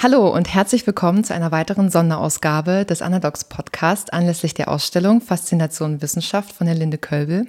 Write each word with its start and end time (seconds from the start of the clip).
Hallo 0.00 0.32
und 0.32 0.54
herzlich 0.54 0.86
willkommen 0.86 1.24
zu 1.24 1.34
einer 1.34 1.50
weiteren 1.50 1.90
Sonderausgabe 1.90 2.84
des 2.84 3.02
Anadox 3.02 3.42
Podcast 3.42 4.12
anlässlich 4.12 4.54
der 4.54 4.68
Ausstellung 4.68 5.20
Faszination 5.20 6.00
Wissenschaft 6.00 6.52
von 6.52 6.68
der 6.68 6.76
Linde 6.76 6.98
Kölbel. 6.98 7.48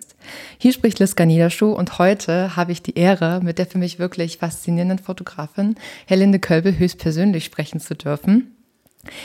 Hier 0.58 0.74
spricht 0.74 0.98
Liska 0.98 1.28
Niederschuh 1.28 1.72
und 1.72 2.00
heute 2.00 2.56
habe 2.56 2.72
ich 2.72 2.82
die 2.82 2.98
Ehre, 2.98 3.40
mit 3.44 3.60
der 3.60 3.68
für 3.68 3.78
mich 3.78 4.00
wirklich 4.00 4.40
faszinierenden 4.40 4.98
Fotografin 4.98 5.76
Herr 6.08 6.18
Linde 6.18 6.40
Kölbel 6.40 6.80
höchstpersönlich 6.80 7.46
sprechen 7.46 7.80
zu 7.80 7.94
dürfen. 7.94 8.56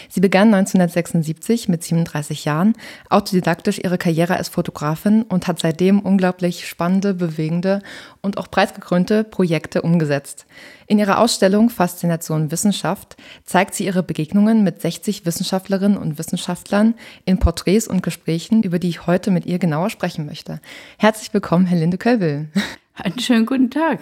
Sie 0.09 0.21
begann 0.21 0.55
1976 0.55 1.69
mit 1.69 1.83
37 1.83 2.45
Jahren 2.45 2.75
autodidaktisch 3.11 3.79
ihre 3.83 3.99
Karriere 3.99 4.37
als 4.37 4.49
Fotografin 4.49 5.23
und 5.23 5.47
hat 5.47 5.61
seitdem 5.61 6.01
unglaublich 6.01 6.67
spannende, 6.69 7.15
bewegende 7.15 7.81
und 8.23 8.39
auch 8.39 8.51
preisgekrönte 8.51 9.25
Projekte 9.25 9.83
umgesetzt. 9.83 10.47
In 10.87 10.99
ihrer 10.99 11.19
Ausstellung 11.19 11.71
Faszination 11.71 12.51
Wissenschaft 12.51 13.17
zeigt 13.45 13.75
sie 13.75 13.87
ihre 13.87 14.03
Begegnungen 14.03 14.65
mit 14.65 14.81
60 14.81 15.25
Wissenschaftlerinnen 15.25 15.97
und 15.97 16.19
Wissenschaftlern 16.19 16.95
in 17.25 17.39
Porträts 17.39 17.89
und 17.89 18.03
Gesprächen, 18.03 18.63
über 18.63 18.79
die 18.79 18.89
ich 18.89 19.07
heute 19.07 19.31
mit 19.31 19.47
ihr 19.47 19.59
genauer 19.59 19.91
sprechen 19.91 20.27
möchte. 20.27 20.61
Herzlich 20.99 21.33
willkommen, 21.33 21.67
Herr 21.67 21.79
Linde 21.79 21.99
Kölbel. 21.99 22.49
Einen 22.97 23.19
schönen 23.19 23.45
guten 23.45 23.71
Tag. 23.71 23.99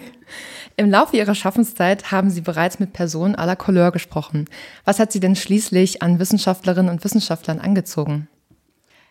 Im 0.77 0.91
Laufe 0.91 1.17
Ihrer 1.17 1.33
Schaffenszeit 1.33 2.11
haben 2.11 2.29
Sie 2.29 2.41
bereits 2.41 2.79
mit 2.79 2.93
Personen 2.93 3.33
aller 3.33 3.55
Couleur 3.55 3.91
gesprochen. 3.91 4.45
Was 4.85 4.99
hat 4.99 5.11
Sie 5.11 5.19
denn 5.19 5.35
schließlich 5.35 6.03
an 6.03 6.19
Wissenschaftlerinnen 6.19 6.91
und 6.91 7.03
Wissenschaftlern 7.03 7.59
angezogen? 7.59 8.27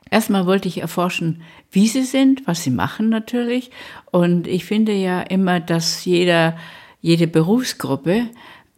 Erstmal 0.08 0.47
wollte 0.47 0.69
ich 0.69 0.80
erforschen, 0.80 1.42
wie 1.70 1.89
sie 1.89 2.02
sind, 2.02 2.47
was 2.47 2.62
sie 2.62 2.70
machen 2.70 3.08
natürlich. 3.08 3.70
Und 4.11 4.47
ich 4.47 4.64
finde 4.66 4.92
ja 4.92 5.20
immer, 5.22 5.58
dass 5.58 6.05
jeder, 6.05 6.56
jede 7.00 7.27
Berufsgruppe 7.27 8.28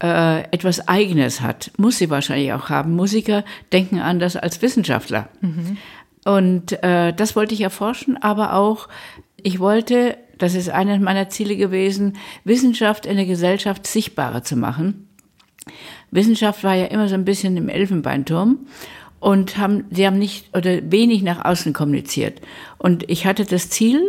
äh, 0.03 0.43
etwas 0.53 0.89
Eigenes 0.89 1.41
hat. 1.41 1.73
Muss 1.77 1.99
sie 1.99 2.09
wahrscheinlich 2.09 2.53
auch 2.53 2.71
haben. 2.71 2.95
Musiker 2.95 3.45
denken 3.73 3.99
anders 3.99 4.37
als 4.37 4.63
Wissenschaftler. 4.63 5.29
Mhm. 5.41 5.77
Und 6.25 6.83
äh, 6.83 7.13
das 7.13 7.37
wollte 7.37 7.53
ich 7.53 7.61
erforschen, 7.61 8.17
aber 8.17 8.55
auch, 8.55 8.89
ich 9.43 9.59
wollte 9.59 10.17
das 10.39 10.55
ist 10.55 10.71
eines 10.71 11.01
meiner 11.01 11.29
Ziele 11.29 11.57
gewesen, 11.57 12.17
Wissenschaft 12.45 13.07
in 13.07 13.17
der 13.17 13.27
Gesellschaft 13.27 13.87
sichtbarer 13.87 14.43
zu 14.43 14.57
machen. 14.57 15.09
Wissenschaft 16.11 16.65
war 16.65 16.75
ja 16.75 16.87
immer 16.87 17.09
so 17.09 17.15
ein 17.15 17.25
bisschen 17.25 17.57
im 17.57 17.69
Elfenbeinturm 17.69 18.67
und 19.21 19.57
haben, 19.57 19.85
sie 19.91 20.07
haben 20.07 20.19
nicht 20.19 20.55
oder 20.55 20.81
wenig 20.91 21.23
nach 21.23 21.45
außen 21.45 21.73
kommuniziert. 21.73 22.41
Und 22.79 23.09
ich 23.11 23.27
hatte 23.27 23.45
das 23.45 23.71
Ziel, 23.71 24.03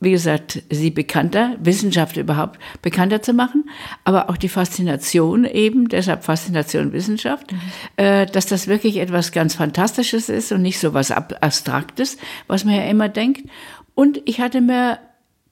wie 0.00 0.10
gesagt, 0.10 0.62
sie 0.70 0.90
bekannter, 0.90 1.56
Wissenschaft 1.60 2.16
überhaupt 2.16 2.60
bekannter 2.82 3.22
zu 3.22 3.32
machen, 3.32 3.70
aber 4.04 4.28
auch 4.28 4.36
die 4.36 4.50
Faszination 4.50 5.44
eben, 5.44 5.88
deshalb 5.88 6.24
Faszination 6.24 6.92
Wissenschaft, 6.92 7.52
mhm. 7.52 7.58
äh, 7.96 8.26
dass 8.26 8.46
das 8.46 8.68
wirklich 8.68 8.98
etwas 8.98 9.32
ganz 9.32 9.54
Fantastisches 9.54 10.28
ist 10.28 10.52
und 10.52 10.62
nicht 10.62 10.78
so 10.78 10.92
was 10.92 11.10
Abstraktes, 11.10 12.18
was 12.46 12.64
man 12.64 12.74
ja 12.74 12.84
immer 12.84 13.08
denkt. 13.08 13.48
Und 13.94 14.20
ich 14.26 14.40
hatte 14.40 14.60
mir 14.60 14.98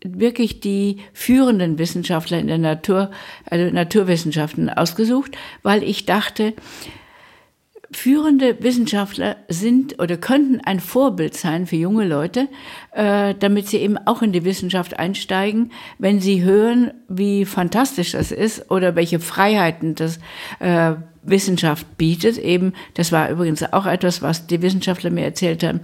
wirklich 0.05 0.61
die 0.61 0.99
führenden 1.13 1.79
Wissenschaftler 1.79 2.39
in 2.39 2.47
der 2.47 2.59
Natur, 2.59 3.11
also 3.47 3.73
Naturwissenschaften 3.73 4.69
ausgesucht, 4.69 5.37
weil 5.63 5.83
ich 5.83 6.07
dachte, 6.07 6.55
führende 7.93 8.63
Wissenschaftler 8.63 9.37
sind 9.49 10.01
oder 10.01 10.17
könnten 10.17 10.61
ein 10.61 10.81
Vorbild 10.81 11.37
sein 11.37 11.67
für 11.67 11.77
junge 11.77 12.07
Leute, 12.07 12.49
äh, 12.93 13.35
damit 13.39 13.69
sie 13.69 13.79
eben 13.79 13.99
auch 13.99 14.23
in 14.23 14.33
die 14.33 14.45
Wissenschaft 14.45 14.99
einsteigen, 14.99 15.73
wenn 15.99 16.21
sie 16.21 16.43
hören, 16.43 16.93
wie 17.09 17.45
fantastisch 17.45 18.13
das 18.13 18.33
ist 18.33 18.71
oder 18.71 18.97
welche 18.97 19.21
Freiheiten 19.21 19.95
das 19.95 20.19
äh, 20.59 20.95
Wissenschaft 21.23 21.99
bietet. 21.99 22.39
Eben, 22.39 22.73
das 22.95 23.13
war 23.13 23.29
übrigens 23.31 23.63
auch 23.73 23.87
etwas, 23.87 24.23
was 24.23 24.47
die 24.47 24.63
Wissenschaftler 24.63 25.11
mir 25.11 25.25
erzählt 25.25 25.63
haben, 25.63 25.81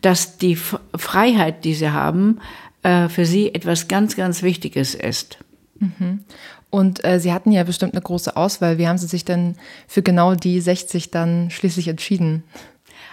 dass 0.00 0.38
die 0.38 0.56
Freiheit, 0.56 1.64
die 1.64 1.74
sie 1.74 1.90
haben, 1.90 2.40
äh, 2.82 3.08
für 3.08 3.26
Sie 3.26 3.54
etwas 3.54 3.88
ganz, 3.88 4.16
ganz 4.16 4.42
Wichtiges 4.42 4.94
ist. 4.94 5.38
Mhm. 5.78 6.24
Und 6.70 7.04
äh, 7.04 7.20
Sie 7.20 7.32
hatten 7.32 7.52
ja 7.52 7.64
bestimmt 7.64 7.94
eine 7.94 8.02
große 8.02 8.36
Auswahl. 8.36 8.78
Wie 8.78 8.88
haben 8.88 8.98
Sie 8.98 9.06
sich 9.06 9.24
denn 9.24 9.56
für 9.86 10.02
genau 10.02 10.34
die 10.34 10.60
60 10.60 11.10
dann 11.10 11.50
schließlich 11.50 11.88
entschieden? 11.88 12.44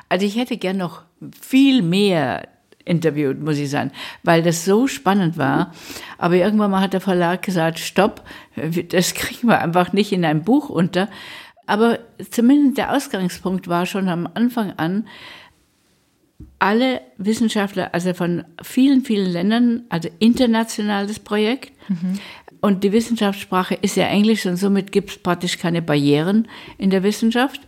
Also 0.07 0.25
ich 0.25 0.38
hätte 0.38 0.57
gern 0.57 0.78
noch 0.78 1.03
viel 1.40 1.81
mehr 1.81 2.47
interviewt, 2.85 3.41
muss 3.41 3.57
ich 3.57 3.69
sagen, 3.69 3.91
weil 4.24 4.41
das 4.41 4.66
so 4.66 4.88
spannend 4.88 5.38
war. 5.38 5.74
Aber 6.18 6.36
irgendwann 6.36 6.72
mal 6.72 6.81
hat 6.81 6.94
der 6.94 7.01
Verlag 7.01 7.41
gesagt, 7.44 7.80
stopp, 7.80 8.24
das 8.90 9.13
kriegen 9.13 9.47
wir 9.47 9.59
einfach 9.59 9.94
nicht 9.94 10.12
in 10.12 10.25
ein 10.25 10.44
Buch 10.44 10.69
unter. 10.69 11.09
Aber 11.68 12.00
zumindest 12.31 12.78
der 12.78 12.96
Ausgangspunkt 12.96 13.68
war 13.68 13.86
schon 13.86 14.09
am 14.09 14.28
Anfang 14.34 14.72
an, 14.78 15.07
alle 16.60 17.02
Wissenschaftler, 17.18 17.94
also 17.94 18.14
von 18.14 18.44
vielen, 18.62 19.04
vielen 19.04 19.32
Ländern, 19.32 19.84
also 19.90 20.10
internationales 20.20 21.20
Projekt. 21.20 21.72
Mhm. 21.88 22.20
Und 22.62 22.84
die 22.84 22.92
Wissenschaftssprache 22.92 23.76
ist 23.76 23.96
ja 23.96 24.06
Englisch 24.08 24.46
und 24.46 24.58
somit 24.58 24.92
gibt 24.92 25.12
es 25.12 25.18
praktisch 25.18 25.58
keine 25.58 25.82
Barrieren 25.82 26.48
in 26.78 26.90
der 26.90 27.04
Wissenschaft. 27.04 27.62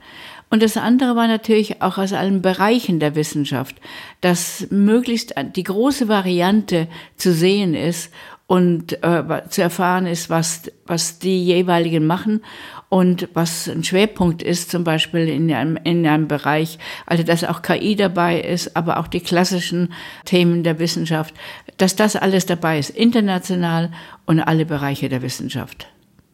Und 0.50 0.62
das 0.62 0.76
andere 0.76 1.16
war 1.16 1.28
natürlich 1.28 1.82
auch 1.82 1.98
aus 1.98 2.12
allen 2.12 2.42
Bereichen 2.42 3.00
der 3.00 3.16
Wissenschaft, 3.16 3.78
dass 4.20 4.68
möglichst 4.70 5.34
die 5.56 5.64
große 5.64 6.10
Variante 6.10 6.90
zu 7.16 7.32
sehen 7.34 7.74
ist 7.74 8.12
und 8.48 9.02
äh, 9.02 9.44
zu 9.50 9.62
erfahren 9.62 10.06
ist, 10.06 10.30
was, 10.30 10.64
was 10.86 11.20
die 11.20 11.42
jeweiligen 11.42 12.06
machen 12.06 12.42
und 12.92 13.30
was 13.34 13.70
ein 13.70 13.86
Schwerpunkt 13.86 14.44
ist, 14.44 14.70
zum 14.70 14.84
Beispiel 14.84 15.30
in 15.30 15.50
einem, 15.54 15.78
in 15.86 16.06
einem 16.06 16.28
Bereich, 16.28 16.78
also 17.06 17.24
dass 17.24 17.46
auch 17.46 17.62
KI 17.62 17.96
dabei 17.96 18.42
ist, 18.42 18.76
aber 18.76 19.00
auch 19.00 19.08
die 19.08 19.22
klassischen 19.22 19.94
Themen 20.26 20.64
der 20.64 20.78
Wissenschaft, 20.78 21.34
dass 21.78 21.96
das 21.96 22.18
alles 22.18 22.48
dabei 22.48 22.80
ist, 22.80 22.90
international 22.90 23.92
und 24.26 24.42
alle 24.42 24.66
Bereiche 24.66 25.08
der 25.08 25.22
Wissenschaft. 25.22 25.88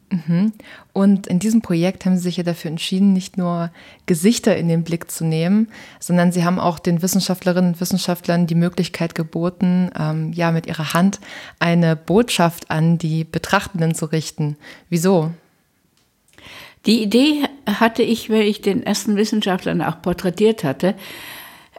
Mhm. 0.09 0.51
Und 0.93 1.27
in 1.27 1.37
diesem 1.37 1.61
Projekt 1.61 2.07
haben 2.07 2.15
Sie 2.15 2.23
sich 2.23 2.37
ja 2.37 2.43
dafür 2.43 2.71
entschieden, 2.71 3.13
nicht 3.13 3.37
nur 3.37 3.69
Gesichter 4.07 4.57
in 4.57 4.67
den 4.67 4.83
Blick 4.83 5.11
zu 5.11 5.25
nehmen, 5.25 5.67
sondern 5.99 6.31
Sie 6.31 6.43
haben 6.43 6.57
auch 6.57 6.79
den 6.79 7.03
Wissenschaftlerinnen 7.03 7.73
und 7.73 7.81
Wissenschaftlern 7.81 8.47
die 8.47 8.55
Möglichkeit 8.55 9.13
geboten, 9.13 9.91
ähm, 9.95 10.33
ja, 10.33 10.51
mit 10.51 10.65
ihrer 10.65 10.95
Hand 10.95 11.19
eine 11.59 11.95
Botschaft 11.95 12.71
an 12.71 12.97
die 12.97 13.25
Betrachtenden 13.25 13.93
zu 13.93 14.05
richten. 14.05 14.57
Wieso? 14.89 15.33
Die 16.87 17.03
Idee 17.03 17.43
hatte 17.65 18.01
ich, 18.01 18.29
weil 18.29 18.43
ich 18.43 18.61
den 18.61 18.81
ersten 18.81 19.17
Wissenschaftlern 19.17 19.81
auch 19.81 20.01
porträtiert 20.01 20.63
hatte. 20.63 20.95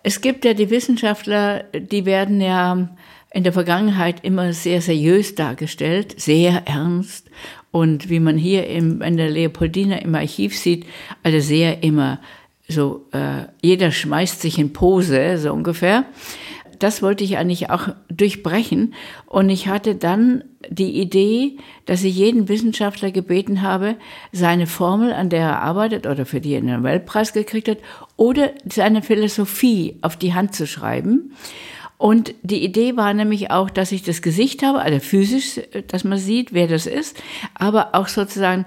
Es 0.03 0.21
gibt 0.21 0.45
ja 0.45 0.55
die 0.55 0.71
Wissenschaftler, 0.71 1.65
die 1.73 2.05
werden 2.05 2.41
ja 2.41 2.89
in 3.33 3.43
der 3.43 3.53
Vergangenheit 3.53 4.23
immer 4.23 4.53
sehr 4.53 4.81
seriös 4.81 5.35
dargestellt, 5.35 6.21
sehr 6.21 6.63
ernst. 6.67 7.31
Und 7.71 8.09
wie 8.11 8.21
man 8.21 8.37
hier 8.37 8.67
im, 8.69 9.03
in 9.03 9.17
der 9.17 9.31
Leopoldina 9.31 9.97
im 9.97 10.15
Archiv 10.15 10.57
sieht, 10.57 10.87
also 11.23 11.41
sehr 11.41 11.83
immer 11.83 12.21
so, 12.69 13.07
äh, 13.13 13.47
jeder 13.63 13.91
schmeißt 13.91 14.43
sich 14.43 14.59
in 14.59 14.75
Pose, 14.75 15.39
so 15.39 15.53
ungefähr 15.53 16.05
das 16.79 17.03
wollte 17.03 17.25
ich 17.25 17.39
eigentlich 17.39 17.71
auch 17.71 17.89
durchbrechen. 18.09 18.95
Und 19.27 19.51
ich 19.51 19.69
hatte 19.69 19.95
dann 19.95 20.45
die 20.69 21.01
Idee, 21.01 21.57
dass 21.87 22.05
ich 22.05 22.17
jeden 22.17 22.49
Wissenschaftler 22.49 23.11
gebeten 23.11 23.63
habe, 23.63 23.97
seine 24.33 24.67
Formel, 24.67 25.13
an 25.13 25.31
der 25.31 25.41
er 25.41 25.63
arbeitet 25.63 26.07
oder 26.07 26.27
für 26.27 26.41
die 26.41 26.53
er 26.53 26.59
einen 26.59 26.77
Nobelpreis 26.77 27.33
gekriegt 27.33 27.69
hat, 27.69 27.79
oder 28.17 28.51
seine 28.65 29.03
Philosophie 29.03 29.97
auf 30.03 30.17
die 30.17 30.35
Hand 30.35 30.55
zu 30.55 30.67
schreiben. 30.67 31.33
Und 31.99 32.35
die 32.43 32.65
Idee 32.65 32.97
war 32.97 33.13
nämlich 33.13 33.51
auch, 33.51 33.71
dass 33.71 33.91
ich 33.91 34.03
das 34.03 34.23
Gesicht 34.23 34.63
habe, 34.63 34.81
also 34.81 35.01
physisch, 35.01 35.61
dass 35.89 36.05
man 36.05 36.19
sieht, 36.19 36.53
wer 36.53 36.69
das 36.69 36.87
ist, 36.87 37.21
aber 37.55 37.95
auch 37.95 38.07
sozusagen 38.07 38.67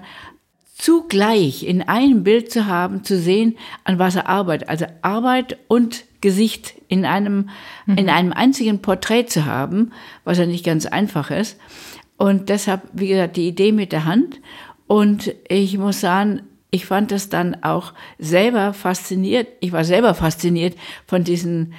zugleich 0.76 1.62
in 1.62 1.80
einem 1.80 2.24
Bild 2.24 2.50
zu 2.50 2.66
haben, 2.66 3.04
zu 3.04 3.18
sehen, 3.18 3.56
an 3.84 3.98
was 3.98 4.16
er 4.16 4.28
arbeitet. 4.28 4.68
Also 4.68 4.86
Arbeit 5.00 5.56
und 5.68 6.04
Gesicht 6.22 6.74
in 6.88 7.04
einem, 7.04 7.50
mhm. 7.84 7.98
in 7.98 8.08
einem 8.08 8.32
einzigen 8.32 8.80
Porträt 8.80 9.26
zu 9.26 9.44
haben, 9.44 9.92
was 10.24 10.38
ja 10.38 10.46
nicht 10.46 10.64
ganz 10.64 10.86
einfach 10.86 11.30
ist. 11.30 11.58
Und 12.16 12.48
deshalb, 12.48 12.82
wie 12.94 13.08
gesagt, 13.08 13.36
die 13.36 13.48
Idee 13.48 13.72
mit 13.72 13.92
der 13.92 14.06
Hand. 14.06 14.40
Und 14.86 15.34
ich 15.48 15.76
muss 15.76 16.00
sagen, 16.00 16.42
ich 16.70 16.86
fand 16.86 17.10
das 17.10 17.28
dann 17.28 17.62
auch 17.62 17.92
selber 18.18 18.72
fasziniert. 18.72 19.46
Ich 19.60 19.72
war 19.72 19.84
selber 19.84 20.14
fasziniert 20.14 20.74
von 21.06 21.24
diesen 21.24 21.74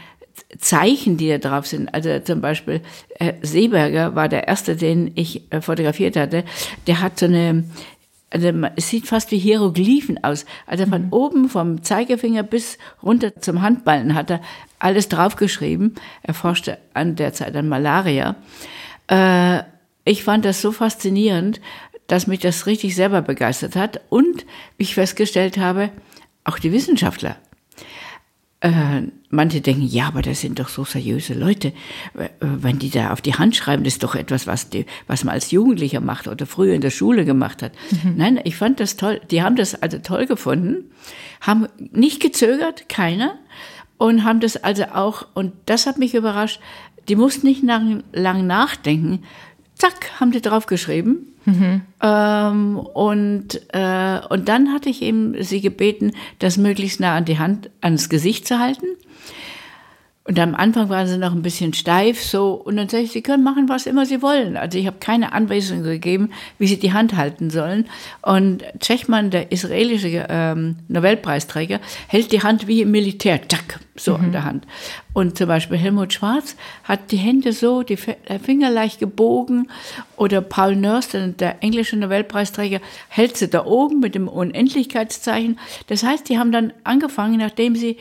Zeichen, 0.57 1.17
die 1.17 1.29
da 1.29 1.37
drauf 1.37 1.65
sind. 1.65 1.93
Also 1.93 2.19
zum 2.19 2.41
Beispiel 2.41 2.81
äh, 3.19 3.33
Seeberger 3.41 4.15
war 4.15 4.29
der 4.29 4.47
erste, 4.47 4.75
den 4.75 5.11
ich 5.15 5.51
äh, 5.51 5.61
fotografiert 5.61 6.15
hatte. 6.15 6.43
Der 6.87 7.01
hat 7.01 7.19
so 7.19 7.25
eine 7.25 7.63
also 8.33 8.51
es 8.75 8.89
sieht 8.89 9.07
fast 9.07 9.29
wie 9.31 9.37
Hieroglyphen 9.37 10.23
aus. 10.23 10.45
Also 10.65 10.85
von 10.87 11.03
mhm. 11.03 11.13
oben 11.13 11.49
vom 11.49 11.83
Zeigefinger 11.83 12.41
bis 12.41 12.79
runter 13.03 13.39
zum 13.39 13.61
Handballen 13.61 14.15
hat 14.15 14.31
er 14.31 14.41
alles 14.79 15.07
draufgeschrieben. 15.07 15.93
Er 16.23 16.33
forschte 16.33 16.79
an 16.95 17.15
der 17.15 17.33
Zeit 17.33 17.55
an 17.55 17.69
Malaria. 17.69 18.35
Äh, 19.07 19.61
ich 20.03 20.23
fand 20.23 20.45
das 20.45 20.61
so 20.61 20.71
faszinierend, 20.71 21.61
dass 22.07 22.27
mich 22.27 22.39
das 22.39 22.65
richtig 22.65 22.95
selber 22.95 23.21
begeistert 23.21 23.75
hat 23.75 24.01
und 24.09 24.45
ich 24.77 24.95
festgestellt 24.95 25.57
habe, 25.57 25.91
auch 26.43 26.57
die 26.57 26.71
Wissenschaftler. 26.71 27.37
Äh, 28.61 29.03
manche 29.33 29.61
denken, 29.61 29.85
ja, 29.85 30.07
aber 30.07 30.21
das 30.21 30.41
sind 30.41 30.59
doch 30.59 30.69
so 30.69 30.85
seriöse 30.85 31.33
Leute. 31.33 31.73
Äh, 32.17 32.29
wenn 32.39 32.79
die 32.79 32.89
da 32.89 33.11
auf 33.11 33.21
die 33.21 33.33
Hand 33.33 33.55
schreiben, 33.55 33.83
das 33.83 33.93
ist 33.93 34.03
doch 34.03 34.15
etwas, 34.15 34.47
was, 34.47 34.69
die, 34.69 34.85
was 35.07 35.23
man 35.23 35.33
als 35.33 35.51
Jugendlicher 35.51 35.99
macht 35.99 36.27
oder 36.27 36.45
früher 36.45 36.73
in 36.73 36.81
der 36.81 36.91
Schule 36.91 37.25
gemacht 37.25 37.61
hat. 37.61 37.73
Mhm. 37.91 38.13
Nein, 38.15 38.39
ich 38.43 38.55
fand 38.55 38.79
das 38.79 38.95
toll. 38.95 39.19
Die 39.31 39.41
haben 39.41 39.55
das 39.55 39.75
also 39.81 39.97
toll 39.97 40.25
gefunden, 40.25 40.91
haben 41.41 41.67
nicht 41.77 42.21
gezögert, 42.21 42.87
keiner, 42.87 43.37
und 43.97 44.23
haben 44.23 44.39
das 44.39 44.57
also 44.57 44.83
auch, 44.85 45.27
und 45.33 45.53
das 45.65 45.87
hat 45.87 45.97
mich 45.97 46.13
überrascht, 46.13 46.59
die 47.07 47.15
mussten 47.15 47.47
nicht 47.47 47.63
lang, 47.63 48.03
lang 48.11 48.47
nachdenken. 48.47 49.23
Zack, 49.75 50.19
haben 50.19 50.31
die 50.31 50.41
draufgeschrieben. 50.41 51.32
Mhm. 51.45 51.81
Ähm, 52.01 52.77
und, 52.77 53.61
äh, 53.73 54.19
und 54.29 54.47
dann 54.47 54.73
hatte 54.73 54.89
ich 54.89 55.01
eben 55.01 55.41
sie 55.43 55.61
gebeten, 55.61 56.11
das 56.39 56.57
möglichst 56.57 56.99
nah 56.99 57.15
an 57.15 57.25
die 57.25 57.39
Hand, 57.39 57.69
ans 57.81 58.09
Gesicht 58.09 58.47
zu 58.47 58.59
halten. 58.59 58.85
Und 60.25 60.39
am 60.39 60.55
Anfang 60.55 60.87
waren 60.87 61.05
sie 61.05 61.17
noch 61.17 61.33
ein 61.33 61.41
bisschen 61.41 61.73
steif, 61.73 62.23
so. 62.23 62.53
Und 62.53 62.77
dann 62.77 62.87
sage 62.87 63.03
ich, 63.03 63.11
sie 63.11 63.21
können 63.21 63.43
machen, 63.43 63.67
was 63.67 63.85
immer 63.85 64.05
sie 64.05 64.21
wollen. 64.21 64.55
Also 64.55 64.77
ich 64.77 64.87
habe 64.87 64.95
keine 64.99 65.33
Anweisungen 65.33 65.83
gegeben, 65.83 66.31
wie 66.57 66.67
sie 66.67 66.79
die 66.79 66.93
Hand 66.93 67.17
halten 67.17 67.49
sollen. 67.49 67.89
Und 68.21 68.63
Tschechmann, 68.79 69.31
der 69.31 69.51
israelische 69.51 70.25
ähm, 70.29 70.77
Nobelpreisträger, 70.87 71.81
hält 72.07 72.31
die 72.31 72.41
Hand 72.41 72.67
wie 72.67 72.83
im 72.83 72.91
Militär, 72.91 73.45
tack, 73.45 73.81
so 73.97 74.17
mhm. 74.17 74.23
an 74.23 74.31
der 74.31 74.45
Hand. 74.45 74.67
Und 75.11 75.37
zum 75.37 75.49
Beispiel 75.49 75.77
Helmut 75.77 76.13
Schwarz 76.13 76.55
hat 76.85 77.11
die 77.11 77.17
Hände 77.17 77.51
so, 77.51 77.83
die 77.83 77.97
Finger 77.97 78.69
leicht 78.69 78.99
gebogen. 78.99 79.69
Oder 80.15 80.39
Paul 80.39 80.77
Nurse, 80.77 81.33
der 81.37 81.61
englische 81.61 81.97
Nobelpreisträger, 81.97 82.79
hält 83.09 83.35
sie 83.35 83.49
da 83.49 83.65
oben 83.65 83.99
mit 83.99 84.15
dem 84.15 84.29
Unendlichkeitszeichen. 84.29 85.59
Das 85.87 86.03
heißt, 86.03 86.29
die 86.29 86.39
haben 86.39 86.53
dann 86.53 86.71
angefangen, 86.85 87.39
nachdem 87.39 87.75
sie 87.75 87.97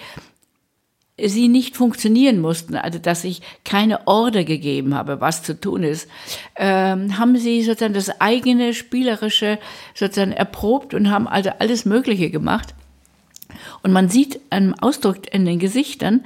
sie 1.29 1.49
nicht 1.49 1.77
funktionieren 1.77 2.41
mussten, 2.41 2.77
also 2.77 2.99
dass 2.99 3.25
ich 3.25 3.43
keine 3.65 4.07
Order 4.07 4.45
gegeben 4.45 4.95
habe, 4.95 5.21
was 5.21 5.43
zu 5.43 5.59
tun 5.61 5.83
ist, 5.83 6.09
ähm, 6.57 7.19
haben 7.19 7.37
sie 7.37 7.63
sozusagen 7.63 7.95
das 7.95 8.21
eigene 8.21 8.75
Spielerische 8.75 9.59
sozusagen 9.95 10.33
erprobt 10.33 10.95
und 10.95 11.11
haben 11.11 11.29
also 11.29 11.51
alles 11.59 11.85
Mögliche 11.85 12.31
gemacht. 12.31 12.75
Und 13.83 13.93
man 13.93 14.09
sieht 14.09 14.41
einem 14.51 14.75
Ausdruck 14.75 15.33
in 15.33 15.45
den 15.45 15.59
Gesichtern, 15.59 16.25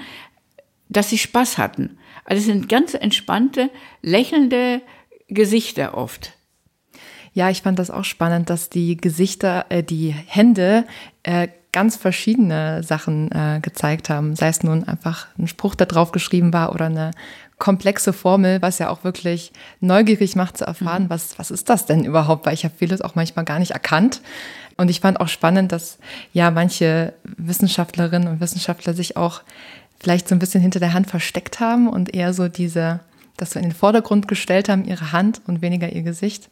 dass 0.88 1.10
sie 1.10 1.18
Spaß 1.18 1.58
hatten. 1.58 1.98
Also 2.24 2.40
es 2.40 2.46
sind 2.46 2.68
ganz 2.68 2.94
entspannte, 2.94 3.70
lächelnde 4.02 4.82
Gesichter 5.28 5.96
oft. 5.96 6.32
Ja, 7.32 7.50
ich 7.50 7.62
fand 7.62 7.78
das 7.78 7.90
auch 7.90 8.04
spannend, 8.04 8.48
dass 8.48 8.70
die 8.70 8.96
Gesichter, 8.96 9.66
äh, 9.68 9.82
die 9.82 10.10
Hände 10.10 10.86
äh, 11.22 11.48
ganz 11.76 11.96
verschiedene 11.96 12.82
Sachen 12.82 13.30
äh, 13.32 13.60
gezeigt 13.60 14.08
haben. 14.08 14.34
Sei 14.34 14.48
es 14.48 14.62
nun 14.62 14.88
einfach 14.88 15.26
ein 15.38 15.46
Spruch, 15.46 15.74
der 15.74 15.86
drauf 15.86 16.10
geschrieben 16.10 16.54
war 16.54 16.74
oder 16.74 16.86
eine 16.86 17.10
komplexe 17.58 18.14
Formel, 18.14 18.62
was 18.62 18.78
ja 18.78 18.88
auch 18.88 19.04
wirklich 19.04 19.52
neugierig 19.80 20.36
macht 20.36 20.56
zu 20.56 20.64
erfahren, 20.64 21.02
mhm. 21.02 21.10
was, 21.10 21.38
was 21.38 21.50
ist 21.50 21.68
das 21.68 21.84
denn 21.84 22.06
überhaupt? 22.06 22.46
Weil 22.46 22.54
ich 22.54 22.64
habe 22.64 22.72
vieles 22.78 23.02
auch 23.02 23.14
manchmal 23.14 23.44
gar 23.44 23.58
nicht 23.58 23.72
erkannt. 23.72 24.22
Und 24.78 24.88
ich 24.88 25.00
fand 25.00 25.20
auch 25.20 25.28
spannend, 25.28 25.70
dass 25.70 25.98
ja 26.32 26.50
manche 26.50 27.12
Wissenschaftlerinnen 27.24 28.26
und 28.26 28.40
Wissenschaftler 28.40 28.94
sich 28.94 29.18
auch 29.18 29.42
vielleicht 30.00 30.28
so 30.28 30.34
ein 30.34 30.38
bisschen 30.38 30.62
hinter 30.62 30.80
der 30.80 30.94
Hand 30.94 31.10
versteckt 31.10 31.60
haben 31.60 31.90
und 31.90 32.14
eher 32.14 32.32
so 32.32 32.48
diese, 32.48 33.00
das 33.36 33.50
so 33.50 33.58
in 33.58 33.66
den 33.66 33.74
Vordergrund 33.74 34.28
gestellt 34.28 34.70
haben, 34.70 34.86
ihre 34.86 35.12
Hand 35.12 35.42
und 35.46 35.60
weniger 35.60 35.92
ihr 35.92 36.04
Gesicht. 36.04 36.48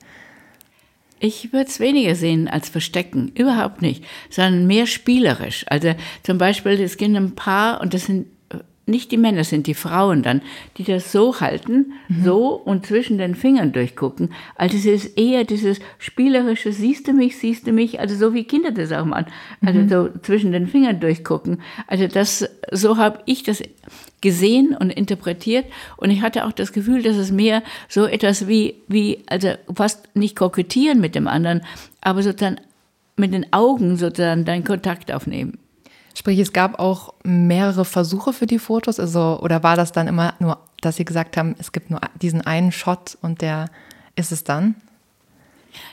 Ich 1.25 1.55
würde 1.55 1.71
es 1.71 1.81
weniger 1.81 2.17
sehen 2.17 2.49
als 2.49 2.69
Verstecken, 2.69 3.33
überhaupt 3.35 3.81
nicht, 3.81 4.05
sondern 4.29 4.67
mehr 4.67 4.87
spielerisch. 4.87 5.65
Also 5.69 5.95
zum 6.23 6.37
Beispiel, 6.37 6.73
es 6.73 6.99
gibt 6.99 7.17
ein 7.17 7.35
Paar, 7.35 7.81
und 7.81 7.95
das 7.95 8.05
sind 8.05 8.27
nicht 8.87 9.13
die 9.13 9.17
Männer, 9.17 9.45
sind 9.45 9.67
die 9.67 9.75
Frauen 9.75 10.23
dann, 10.23 10.43
die 10.77 10.85
das 10.85 11.11
so 11.11 11.41
halten, 11.41 11.93
mhm. 12.09 12.25
so 12.25 12.49
und 12.49 12.87
zwischen 12.87 13.19
den 13.19 13.35
Fingern 13.35 13.73
durchgucken. 13.73 14.31
Also 14.57 14.77
es 14.77 14.85
ist 14.85 15.19
eher 15.19 15.45
dieses 15.45 15.81
spielerische, 15.99 16.73
siehst 16.73 17.09
du 17.09 17.13
mich, 17.13 17.39
siehst 17.39 17.67
du 17.67 17.73
mich, 17.73 18.01
also 18.01 18.15
so 18.15 18.35
wie 18.35 18.45
Kinder 18.45 18.73
das 18.73 18.93
auch 18.93 19.05
machen, 19.05 19.27
also 19.65 19.81
mhm. 19.81 19.89
so 19.89 20.09
zwischen 20.23 20.53
den 20.53 20.67
Fingern 20.67 21.01
durchgucken. 21.01 21.61
Also 21.87 22.07
das, 22.07 22.49
so 22.73 22.97
habe 22.97 23.21
ich 23.25 23.43
das 23.43 23.63
gesehen 24.21 24.77
und 24.79 24.91
interpretiert 24.91 25.67
und 25.97 26.11
ich 26.11 26.23
hatte 26.23 26.47
auch 26.47 26.53
das 26.53 26.73
Gefühl, 26.73 27.03
dass 27.03 27.17
es 27.17 27.31
mehr 27.31 27.63
so 27.89 28.07
etwas 28.07 28.49
wie, 28.49 28.77
wie, 28.89 29.19
also 29.27 29.49
fast 29.75 30.15
nicht 30.15 30.37
kokettieren 30.37 31.01
mit 31.01 31.15
dem 31.15 31.29
anderen, 31.29 31.63
aber 32.01 32.23
sozusagen 32.23 32.57
mit 33.17 33.33
den 33.33 33.53
Augen 33.53 33.97
sozusagen 33.97 34.45
deinen 34.45 34.65
Kontakt 34.65 35.13
aufnehmen. 35.13 35.59
Sprich, 36.17 36.39
es 36.39 36.53
gab 36.53 36.79
auch 36.79 37.15
mehrere 37.25 37.85
Versuche 37.85 38.33
für 38.33 38.47
die 38.47 38.59
Fotos, 38.59 39.01
also 39.01 39.41
oder 39.43 39.63
war 39.63 39.77
das 39.77 39.93
dann 39.93 40.07
immer 40.07 40.35
nur, 40.39 40.59
dass 40.81 40.97
Sie 40.97 41.05
gesagt 41.05 41.37
haben, 41.37 41.57
es 41.59 41.73
gibt 41.73 41.91
nur 41.91 42.01
diesen 42.23 42.41
einen 42.43 42.73
Shot 42.73 43.19
und 43.21 43.43
der 43.43 43.71
ist 44.17 44.31
es 44.31 44.45
dann? 44.45 44.77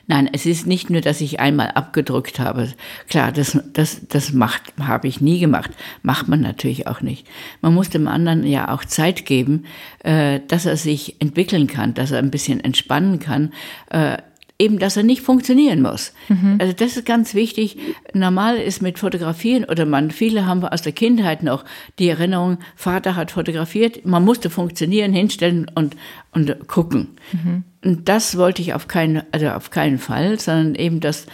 Nein, 0.08 0.30
es 0.32 0.46
ist 0.46 0.68
nicht 0.68 0.90
nur, 0.90 1.02
dass 1.02 1.22
ich 1.22 1.40
einmal 1.40 1.72
abgedrückt 1.72 2.40
habe. 2.40 2.72
Klar, 3.10 3.32
das, 3.32 3.58
das, 3.74 4.08
das 4.08 4.34
macht, 4.34 4.74
habe 4.80 5.08
ich 5.08 5.22
nie 5.22 5.40
gemacht. 5.40 5.72
Macht 6.04 6.28
man 6.28 6.42
natürlich 6.42 6.88
auch 6.88 7.02
nicht. 7.02 7.28
Man 7.62 7.74
muss 7.74 7.90
dem 7.90 8.08
anderen 8.08 8.46
ja 8.46 8.74
auch 8.74 8.86
Zeit 8.86 9.26
geben, 9.26 9.66
äh, 10.04 10.40
dass 10.48 10.66
er 10.66 10.78
sich 10.78 11.20
entwickeln 11.20 11.68
kann, 11.68 11.94
dass 11.94 12.12
er 12.12 12.20
ein 12.20 12.32
bisschen 12.32 12.60
entspannen 12.60 13.20
kann. 13.20 13.54
Äh, 13.90 14.18
eben, 14.62 14.78
dass 14.78 14.96
er 14.96 15.04
nicht 15.04 15.22
funktionieren 15.22 15.82
muss. 15.82 16.14
Mhm. 16.30 16.58
Also 16.60 16.74
das 16.74 16.96
ist 16.96 17.06
ganz 17.06 17.34
wichtig. 17.34 17.78
Normal 18.14 18.58
ist 18.58 18.82
mit 18.82 19.00
Fotografieren 19.00 19.66
oder 19.66 19.86
man, 19.86 20.12
viele 20.12 20.46
haben 20.46 20.64
aus 20.64 20.84
der 20.84 20.92
Kindheit 20.92 21.42
noch 21.42 21.66
die 21.98 22.10
Erinnerung, 22.10 22.60
Vater 22.76 23.16
hat 23.16 23.32
fotografiert, 23.32 24.06
man 24.06 24.24
musste 24.24 24.52
funktionieren, 24.52 25.14
hinstellen 25.14 25.66
und, 25.74 25.98
und 26.32 26.68
gucken. 26.68 27.08
Mhm. 27.34 27.64
Und 27.84 28.08
das 28.08 28.38
wollte 28.38 28.62
ich 28.62 28.76
auf 28.76 28.88
keinen, 28.88 29.24
also 29.32 29.50
auf 29.50 29.72
keinen 29.72 29.98
Fall, 29.98 30.40
sondern 30.40 30.76
eben 30.76 31.00
das, 31.00 31.26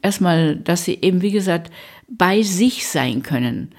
erstmal, 0.00 0.56
dass 0.56 0.86
sie 0.86 0.98
eben, 1.02 1.20
wie 1.20 1.32
gesagt, 1.32 1.70
bei 2.08 2.42
sich 2.42 2.88
sein 2.88 3.22
können. 3.22 3.72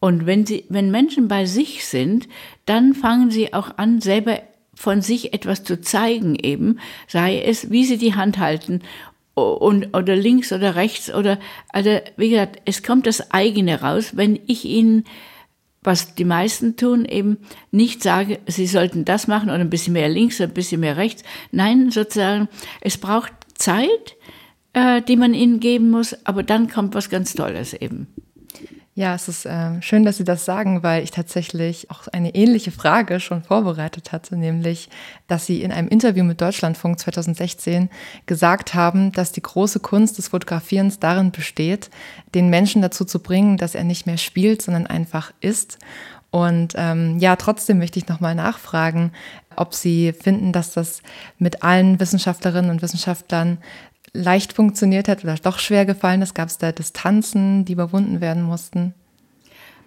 Und 0.00 0.24
wenn 0.24 0.46
sie, 0.46 0.64
wenn 0.70 0.90
Menschen 0.90 1.28
bei 1.28 1.44
sich 1.44 1.84
sind, 1.84 2.26
dann 2.64 2.94
fangen 2.94 3.30
sie 3.30 3.52
auch 3.52 3.76
an, 3.76 4.00
selber 4.00 4.40
von 4.80 5.02
sich 5.02 5.34
etwas 5.34 5.62
zu 5.62 5.82
zeigen 5.82 6.36
eben, 6.36 6.80
sei 7.06 7.38
es, 7.38 7.70
wie 7.70 7.84
sie 7.84 7.98
die 7.98 8.14
Hand 8.14 8.38
halten 8.38 8.80
und, 9.34 9.94
oder 9.94 10.16
links 10.16 10.52
oder 10.52 10.74
rechts 10.74 11.12
oder, 11.12 11.38
also 11.68 11.98
wie 12.16 12.30
gesagt, 12.30 12.62
es 12.64 12.82
kommt 12.82 13.06
das 13.06 13.30
eigene 13.30 13.82
raus, 13.82 14.16
wenn 14.16 14.40
ich 14.46 14.64
ihnen 14.64 15.04
was 15.82 16.14
die 16.14 16.24
meisten 16.24 16.76
tun, 16.76 17.04
eben 17.04 17.38
nicht 17.70 18.02
sage, 18.02 18.38
sie 18.46 18.66
sollten 18.66 19.04
das 19.04 19.28
machen 19.28 19.50
oder 19.50 19.60
ein 19.60 19.70
bisschen 19.70 19.92
mehr 19.92 20.08
links 20.08 20.40
oder 20.40 20.50
ein 20.50 20.54
bisschen 20.54 20.80
mehr 20.80 20.96
rechts. 20.96 21.24
Nein, 21.52 21.90
sozusagen, 21.90 22.48
es 22.80 22.98
braucht 22.98 23.32
Zeit, 23.54 24.16
äh, 24.72 25.00
die 25.02 25.16
man 25.16 25.32
ihnen 25.32 25.58
geben 25.60 25.90
muss, 25.90 26.14
aber 26.26 26.42
dann 26.42 26.68
kommt 26.68 26.94
was 26.94 27.08
ganz 27.08 27.34
Tolles 27.34 27.74
eben. 27.74 28.08
Ja, 28.94 29.14
es 29.14 29.28
ist 29.28 29.46
äh, 29.46 29.80
schön, 29.82 30.04
dass 30.04 30.16
Sie 30.16 30.24
das 30.24 30.44
sagen, 30.44 30.82
weil 30.82 31.04
ich 31.04 31.12
tatsächlich 31.12 31.90
auch 31.92 32.08
eine 32.08 32.34
ähnliche 32.34 32.72
Frage 32.72 33.20
schon 33.20 33.44
vorbereitet 33.44 34.10
hatte, 34.10 34.36
nämlich, 34.36 34.88
dass 35.28 35.46
Sie 35.46 35.62
in 35.62 35.70
einem 35.70 35.86
Interview 35.88 36.24
mit 36.24 36.40
Deutschlandfunk 36.40 36.98
2016 36.98 37.88
gesagt 38.26 38.74
haben, 38.74 39.12
dass 39.12 39.30
die 39.30 39.42
große 39.42 39.78
Kunst 39.78 40.18
des 40.18 40.28
Fotografierens 40.28 40.98
darin 40.98 41.30
besteht, 41.30 41.88
den 42.34 42.50
Menschen 42.50 42.82
dazu 42.82 43.04
zu 43.04 43.20
bringen, 43.20 43.58
dass 43.58 43.76
er 43.76 43.84
nicht 43.84 44.06
mehr 44.06 44.18
spielt, 44.18 44.60
sondern 44.60 44.88
einfach 44.88 45.32
ist. 45.40 45.78
Und 46.30 46.74
ähm, 46.76 47.18
ja, 47.18 47.36
trotzdem 47.36 47.78
möchte 47.78 47.98
ich 47.98 48.08
nochmal 48.08 48.34
nachfragen, 48.34 49.12
ob 49.56 49.74
Sie 49.74 50.12
finden, 50.12 50.52
dass 50.52 50.72
das 50.72 51.02
mit 51.38 51.62
allen 51.62 52.00
Wissenschaftlerinnen 52.00 52.70
und 52.70 52.82
Wissenschaftlern 52.82 53.58
leicht 54.12 54.52
funktioniert 54.52 55.08
hat 55.08 55.24
oder 55.24 55.36
doch 55.36 55.58
schwer 55.58 55.86
gefallen 55.86 56.22
ist? 56.22 56.34
Gab 56.34 56.48
es 56.48 56.58
da 56.58 56.72
Distanzen, 56.72 57.64
die 57.64 57.72
überwunden 57.72 58.20
werden 58.20 58.42
mussten? 58.42 58.94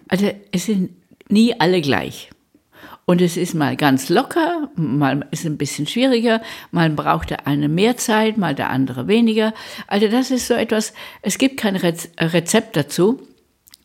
Also 0.08 0.30
es 0.52 0.66
sind 0.66 0.90
nie 1.28 1.58
alle 1.58 1.80
gleich. 1.80 2.30
Und 3.06 3.20
es 3.20 3.36
ist 3.36 3.54
mal 3.54 3.76
ganz 3.76 4.08
locker, 4.08 4.70
mal 4.76 5.26
ist 5.30 5.40
es 5.40 5.46
ein 5.46 5.58
bisschen 5.58 5.86
schwieriger, 5.86 6.40
mal 6.70 6.88
braucht 6.88 7.30
der 7.30 7.46
eine 7.46 7.68
mehr 7.68 7.98
Zeit, 7.98 8.38
mal 8.38 8.54
der 8.54 8.70
andere 8.70 9.08
weniger. 9.08 9.52
Also 9.86 10.08
das 10.08 10.30
ist 10.30 10.46
so 10.46 10.54
etwas, 10.54 10.94
es 11.20 11.36
gibt 11.36 11.58
kein 11.58 11.76
Rezept 11.76 12.76
dazu. 12.76 13.20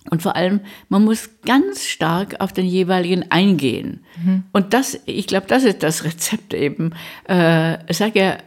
Und 0.10 0.24
vor 0.24 0.36
allem, 0.36 0.62
man 0.88 1.03
muss 1.03 1.29
ganz 1.46 1.86
stark 1.86 2.39
auf 2.39 2.53
den 2.53 2.65
jeweiligen 2.65 3.29
eingehen. 3.31 4.05
Mhm. 4.24 4.43
Und 4.53 4.74
das, 4.74 5.00
ich 5.05 5.27
glaube, 5.27 5.48
das 5.48 5.63
ist 5.63 5.84
das 5.84 6.03
Rezept 6.03 6.53
eben. 6.53 6.93
Äh, 7.27 7.77
ich 7.91 7.98
sage 7.98 8.19
ja, 8.19 8.38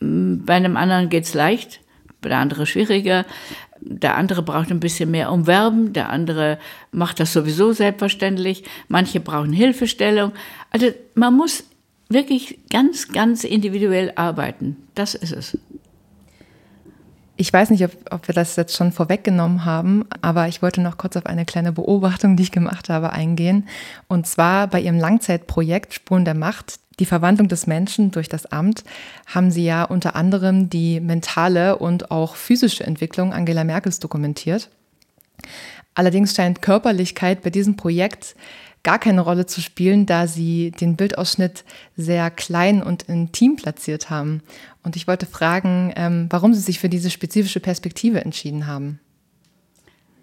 bei 0.00 0.54
einem 0.54 0.76
anderen 0.76 1.10
geht's 1.10 1.34
leicht, 1.34 1.80
bei 2.20 2.30
der 2.30 2.38
andere 2.38 2.66
schwieriger. 2.66 3.26
Der 3.82 4.16
andere 4.16 4.42
braucht 4.42 4.70
ein 4.70 4.80
bisschen 4.80 5.10
mehr 5.10 5.32
Umwerben, 5.32 5.92
der 5.92 6.10
andere 6.10 6.58
macht 6.92 7.20
das 7.20 7.32
sowieso 7.32 7.72
selbstverständlich. 7.72 8.64
Manche 8.88 9.20
brauchen 9.20 9.52
Hilfestellung. 9.52 10.32
Also 10.70 10.88
man 11.14 11.34
muss 11.34 11.64
wirklich 12.08 12.58
ganz, 12.70 13.08
ganz 13.08 13.44
individuell 13.44 14.12
arbeiten. 14.16 14.76
Das 14.94 15.14
ist 15.14 15.32
es. 15.32 15.58
Ich 17.36 17.50
weiß 17.50 17.70
nicht, 17.70 17.82
ob, 17.84 17.92
ob, 18.10 18.28
wir 18.28 18.34
das 18.34 18.56
jetzt 18.56 18.76
schon 18.76 18.92
vorweggenommen 18.92 19.64
haben, 19.64 20.04
aber 20.20 20.46
ich 20.48 20.60
wollte 20.60 20.82
noch 20.82 20.98
kurz 20.98 21.16
auf 21.16 21.24
eine 21.24 21.46
kleine 21.46 21.72
Beobachtung, 21.72 22.36
die 22.36 22.42
ich 22.42 22.52
gemacht 22.52 22.90
habe, 22.90 23.12
eingehen. 23.14 23.66
Und 24.08 24.26
zwar 24.26 24.66
bei 24.66 24.78
Ihrem 24.78 24.98
Langzeitprojekt 24.98 25.94
Spuren 25.94 26.26
der 26.26 26.34
Macht, 26.34 26.80
die 27.00 27.06
Verwandlung 27.06 27.48
des 27.48 27.66
Menschen 27.66 28.12
durch 28.12 28.28
das 28.28 28.46
Amt, 28.46 28.84
haben 29.26 29.50
Sie 29.50 29.64
ja 29.64 29.82
unter 29.84 30.14
anderem 30.14 30.70
die 30.70 31.00
mentale 31.00 31.78
und 31.78 32.10
auch 32.10 32.36
physische 32.36 32.84
Entwicklung 32.84 33.32
Angela 33.32 33.64
Merkels 33.64 33.98
dokumentiert. 33.98 34.70
Allerdings 35.94 36.34
scheint 36.34 36.62
Körperlichkeit 36.62 37.42
bei 37.42 37.50
diesem 37.50 37.76
Projekt 37.76 38.36
gar 38.82 38.98
keine 38.98 39.20
Rolle 39.20 39.46
zu 39.46 39.60
spielen, 39.60 40.06
da 40.06 40.26
sie 40.26 40.70
den 40.70 40.96
Bildausschnitt 40.96 41.64
sehr 41.96 42.30
klein 42.30 42.82
und 42.82 43.02
intim 43.04 43.56
platziert 43.56 44.08
haben. 44.08 44.42
Und 44.82 44.96
ich 44.96 45.06
wollte 45.06 45.26
fragen, 45.26 45.92
ähm, 45.96 46.26
warum 46.30 46.54
Sie 46.54 46.60
sich 46.60 46.78
für 46.78 46.88
diese 46.88 47.10
spezifische 47.10 47.60
Perspektive 47.60 48.24
entschieden 48.24 48.66
haben. 48.66 48.98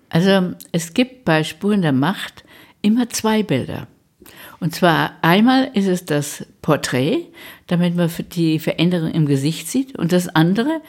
Also 0.09 0.53
es 0.71 0.93
gibt 0.93 1.25
bei 1.25 1.43
Spuren 1.43 1.81
der 1.81 1.91
Macht 1.91 2.43
immer 2.81 3.09
zwei 3.09 3.43
Bilder. 3.43 3.87
Und 4.59 4.73
zwar 4.73 5.11
einmal 5.21 5.69
ist 5.73 5.87
es 5.87 6.05
das 6.05 6.45
Porträt, 6.61 7.27
damit 7.67 7.95
man 7.95 8.09
die 8.31 8.59
Veränderung 8.59 9.11
im 9.11 9.25
Gesicht 9.27 9.67
sieht. 9.67 9.97
Und 9.97 10.11
das 10.11 10.29
andere 10.29 10.81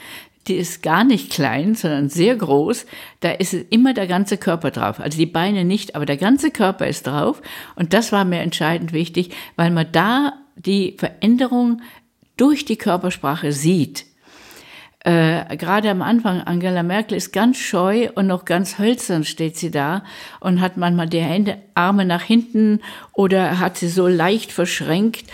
die 0.49 0.54
ist 0.54 0.83
gar 0.83 1.04
nicht 1.04 1.30
klein, 1.30 1.75
sondern 1.75 2.09
sehr 2.09 2.35
groß. 2.35 2.87
Da 3.21 3.30
ist 3.30 3.52
immer 3.52 3.95
der 3.95 4.07
ganze 4.07 4.38
Körper 4.38 4.71
drauf. 4.71 5.00
Also 5.00 5.18
die 5.18 5.26
Beine 5.26 5.64
nicht, 5.64 5.95
aber 5.95 6.07
der 6.07 6.16
ganze 6.16 6.50
Körper 6.50 6.87
ist 6.87 7.07
drauf. 7.07 7.42
Und 7.76 7.92
das 7.92 8.12
war 8.12 8.25
mir 8.25 8.40
entscheidend 8.40 8.92
wichtig, 8.92 9.30
weil 9.57 9.71
man 9.71 9.87
da 9.92 10.33
die 10.57 10.97
Veränderung 10.99 11.83
durch 12.37 12.64
die 12.64 12.76
Körpersprache 12.76 13.52
sieht. 13.52 14.07
Äh, 15.09 15.57
gerade 15.57 15.88
am 15.88 16.03
Anfang, 16.03 16.43
Angela 16.43 16.83
Merkel 16.83 17.17
ist 17.17 17.33
ganz 17.33 17.57
scheu 17.57 18.11
und 18.15 18.27
noch 18.27 18.45
ganz 18.45 18.79
hölzern 18.79 19.25
steht 19.25 19.57
sie 19.57 19.71
da 19.71 20.05
und 20.38 20.61
hat 20.61 20.77
manchmal 20.77 21.09
die 21.09 21.23
Hände, 21.23 21.57
Arme 21.73 22.05
nach 22.05 22.21
hinten 22.21 22.81
oder 23.15 23.59
hat 23.59 23.79
sie 23.79 23.88
so 23.88 24.07
leicht 24.07 24.53
verschränkt 24.53 25.25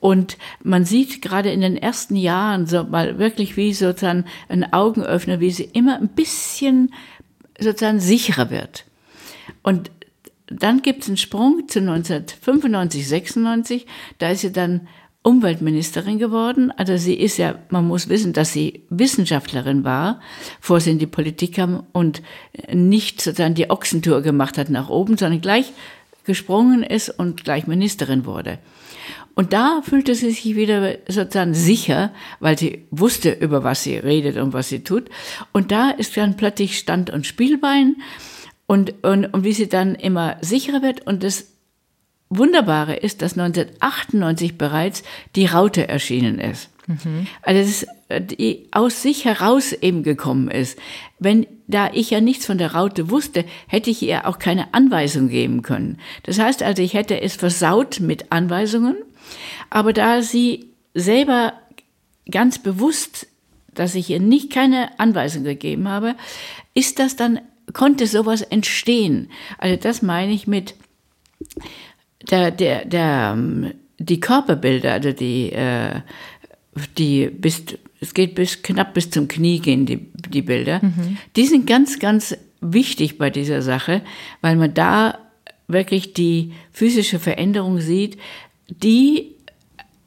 und 0.00 0.36
man 0.62 0.84
sieht 0.84 1.22
gerade 1.22 1.50
in 1.50 1.62
den 1.62 1.78
ersten 1.78 2.14
Jahren 2.14 2.66
so 2.66 2.84
mal 2.84 3.18
wirklich 3.18 3.56
wie 3.56 3.72
sozusagen 3.72 4.26
ein 4.50 4.70
Augenöffner, 4.70 5.40
wie 5.40 5.50
sie 5.50 5.64
immer 5.64 5.96
ein 5.96 6.08
bisschen 6.08 6.92
sozusagen 7.58 8.00
sicherer 8.00 8.50
wird. 8.50 8.84
Und 9.62 9.90
dann 10.46 10.82
gibt 10.82 11.04
es 11.04 11.08
einen 11.08 11.16
Sprung 11.16 11.68
zu 11.68 11.78
1995, 11.78 13.08
96, 13.08 13.86
da 14.18 14.28
ist 14.28 14.42
sie 14.42 14.52
dann 14.52 14.88
Umweltministerin 15.22 16.18
geworden. 16.18 16.72
Also 16.76 16.96
sie 16.96 17.14
ist 17.14 17.36
ja, 17.36 17.54
man 17.70 17.86
muss 17.86 18.08
wissen, 18.08 18.32
dass 18.32 18.52
sie 18.52 18.82
Wissenschaftlerin 18.90 19.84
war, 19.84 20.20
bevor 20.60 20.80
sie 20.80 20.90
in 20.90 20.98
die 20.98 21.06
Politik 21.06 21.54
kam 21.54 21.86
und 21.92 22.22
nicht 22.72 23.20
sozusagen 23.20 23.54
die 23.54 23.70
Ochsentour 23.70 24.22
gemacht 24.22 24.58
hat 24.58 24.68
nach 24.68 24.88
oben, 24.88 25.16
sondern 25.16 25.40
gleich 25.40 25.72
gesprungen 26.24 26.82
ist 26.82 27.08
und 27.08 27.44
gleich 27.44 27.66
Ministerin 27.66 28.26
wurde. 28.26 28.58
Und 29.34 29.52
da 29.52 29.80
fühlte 29.82 30.14
sie 30.14 30.30
sich 30.30 30.56
wieder 30.56 30.98
sozusagen 31.08 31.54
sicher, 31.54 32.12
weil 32.40 32.58
sie 32.58 32.84
wusste, 32.90 33.30
über 33.30 33.64
was 33.64 33.82
sie 33.82 33.96
redet 33.96 34.36
und 34.36 34.52
was 34.52 34.68
sie 34.68 34.84
tut. 34.84 35.08
Und 35.52 35.72
da 35.72 35.90
ist 35.90 36.16
dann 36.16 36.36
plötzlich 36.36 36.78
Stand 36.78 37.10
und 37.10 37.26
Spielbein 37.26 37.96
und, 38.66 39.02
und, 39.02 39.26
und 39.26 39.44
wie 39.44 39.52
sie 39.52 39.68
dann 39.68 39.94
immer 39.94 40.36
sicherer 40.42 40.82
wird. 40.82 41.06
Und 41.06 41.22
das 41.22 41.51
Wunderbare 42.36 42.96
ist, 42.96 43.22
dass 43.22 43.38
1998 43.38 44.58
bereits 44.58 45.02
die 45.36 45.46
Raute 45.46 45.88
erschienen 45.88 46.38
ist. 46.38 46.70
Mhm. 46.86 47.26
Also 47.42 47.86
das, 48.08 48.26
die 48.38 48.68
aus 48.72 49.02
sich 49.02 49.24
heraus 49.24 49.72
eben 49.72 50.02
gekommen 50.02 50.50
ist. 50.50 50.78
Wenn 51.18 51.46
da 51.68 51.90
ich 51.92 52.10
ja 52.10 52.20
nichts 52.20 52.44
von 52.44 52.58
der 52.58 52.74
Raute 52.74 53.10
wusste, 53.10 53.44
hätte 53.66 53.90
ich 53.90 54.02
ihr 54.02 54.26
auch 54.26 54.38
keine 54.38 54.74
Anweisung 54.74 55.28
geben 55.28 55.62
können. 55.62 55.98
Das 56.24 56.38
heißt 56.38 56.62
also, 56.62 56.82
ich 56.82 56.94
hätte 56.94 57.20
es 57.20 57.36
versaut 57.36 58.00
mit 58.00 58.32
Anweisungen 58.32 58.96
aber 59.70 59.92
da 59.92 60.22
sie 60.22 60.70
selber 60.94 61.54
ganz 62.30 62.58
bewusst, 62.58 63.26
dass 63.74 63.94
ich 63.94 64.10
ihr 64.10 64.20
nicht 64.20 64.52
keine 64.52 64.98
Anweisung 65.00 65.44
gegeben 65.44 65.88
habe, 65.88 66.14
ist 66.74 66.98
das 66.98 67.16
dann, 67.16 67.40
konnte 67.72 68.06
sowas 68.06 68.42
entstehen. 68.42 69.30
Also 69.58 69.76
das 69.76 70.02
meine 70.02 70.32
ich 70.32 70.46
mit 70.46 70.74
der, 72.30 72.50
der, 72.50 72.84
der, 72.84 73.38
die 73.98 74.20
Körperbilder, 74.20 74.92
also 74.92 75.12
die, 75.12 75.52
äh, 75.52 76.00
die 76.98 77.26
bis, 77.28 77.64
es 78.00 78.14
geht 78.14 78.34
bis 78.34 78.62
knapp 78.62 78.94
bis 78.94 79.10
zum 79.10 79.28
Knie 79.28 79.60
gehen, 79.60 79.86
die, 79.86 80.10
die 80.28 80.42
Bilder, 80.42 80.80
mhm. 80.82 81.18
die 81.36 81.46
sind 81.46 81.66
ganz, 81.66 81.98
ganz 81.98 82.36
wichtig 82.60 83.18
bei 83.18 83.30
dieser 83.30 83.62
Sache, 83.62 84.02
weil 84.40 84.56
man 84.56 84.72
da 84.74 85.18
wirklich 85.68 86.14
die 86.14 86.52
physische 86.72 87.18
Veränderung 87.18 87.80
sieht, 87.80 88.18
die, 88.68 89.34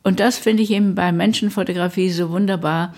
und 0.04 0.20
das 0.20 0.38
finde 0.38 0.64
ich 0.64 0.72
eben 0.72 0.96
bei 0.96 1.12
Menschenfotografie 1.12 2.10
so 2.10 2.30
wunderbar, 2.30 2.94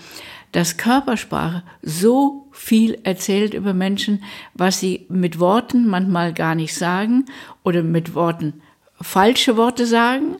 dass 0.52 0.78
Körpersprache 0.78 1.62
so 1.82 2.48
viel 2.52 2.98
erzählt 3.02 3.52
über 3.52 3.74
Menschen, 3.74 4.22
was 4.54 4.80
sie 4.80 5.06
mit 5.08 5.38
Worten 5.38 5.86
manchmal 5.86 6.32
gar 6.32 6.54
nicht 6.54 6.74
sagen 6.74 7.26
oder 7.64 7.82
mit 7.82 8.14
Worten 8.14 8.62
falsche 9.00 9.56
Worte 9.56 9.86
sagen, 9.86 10.36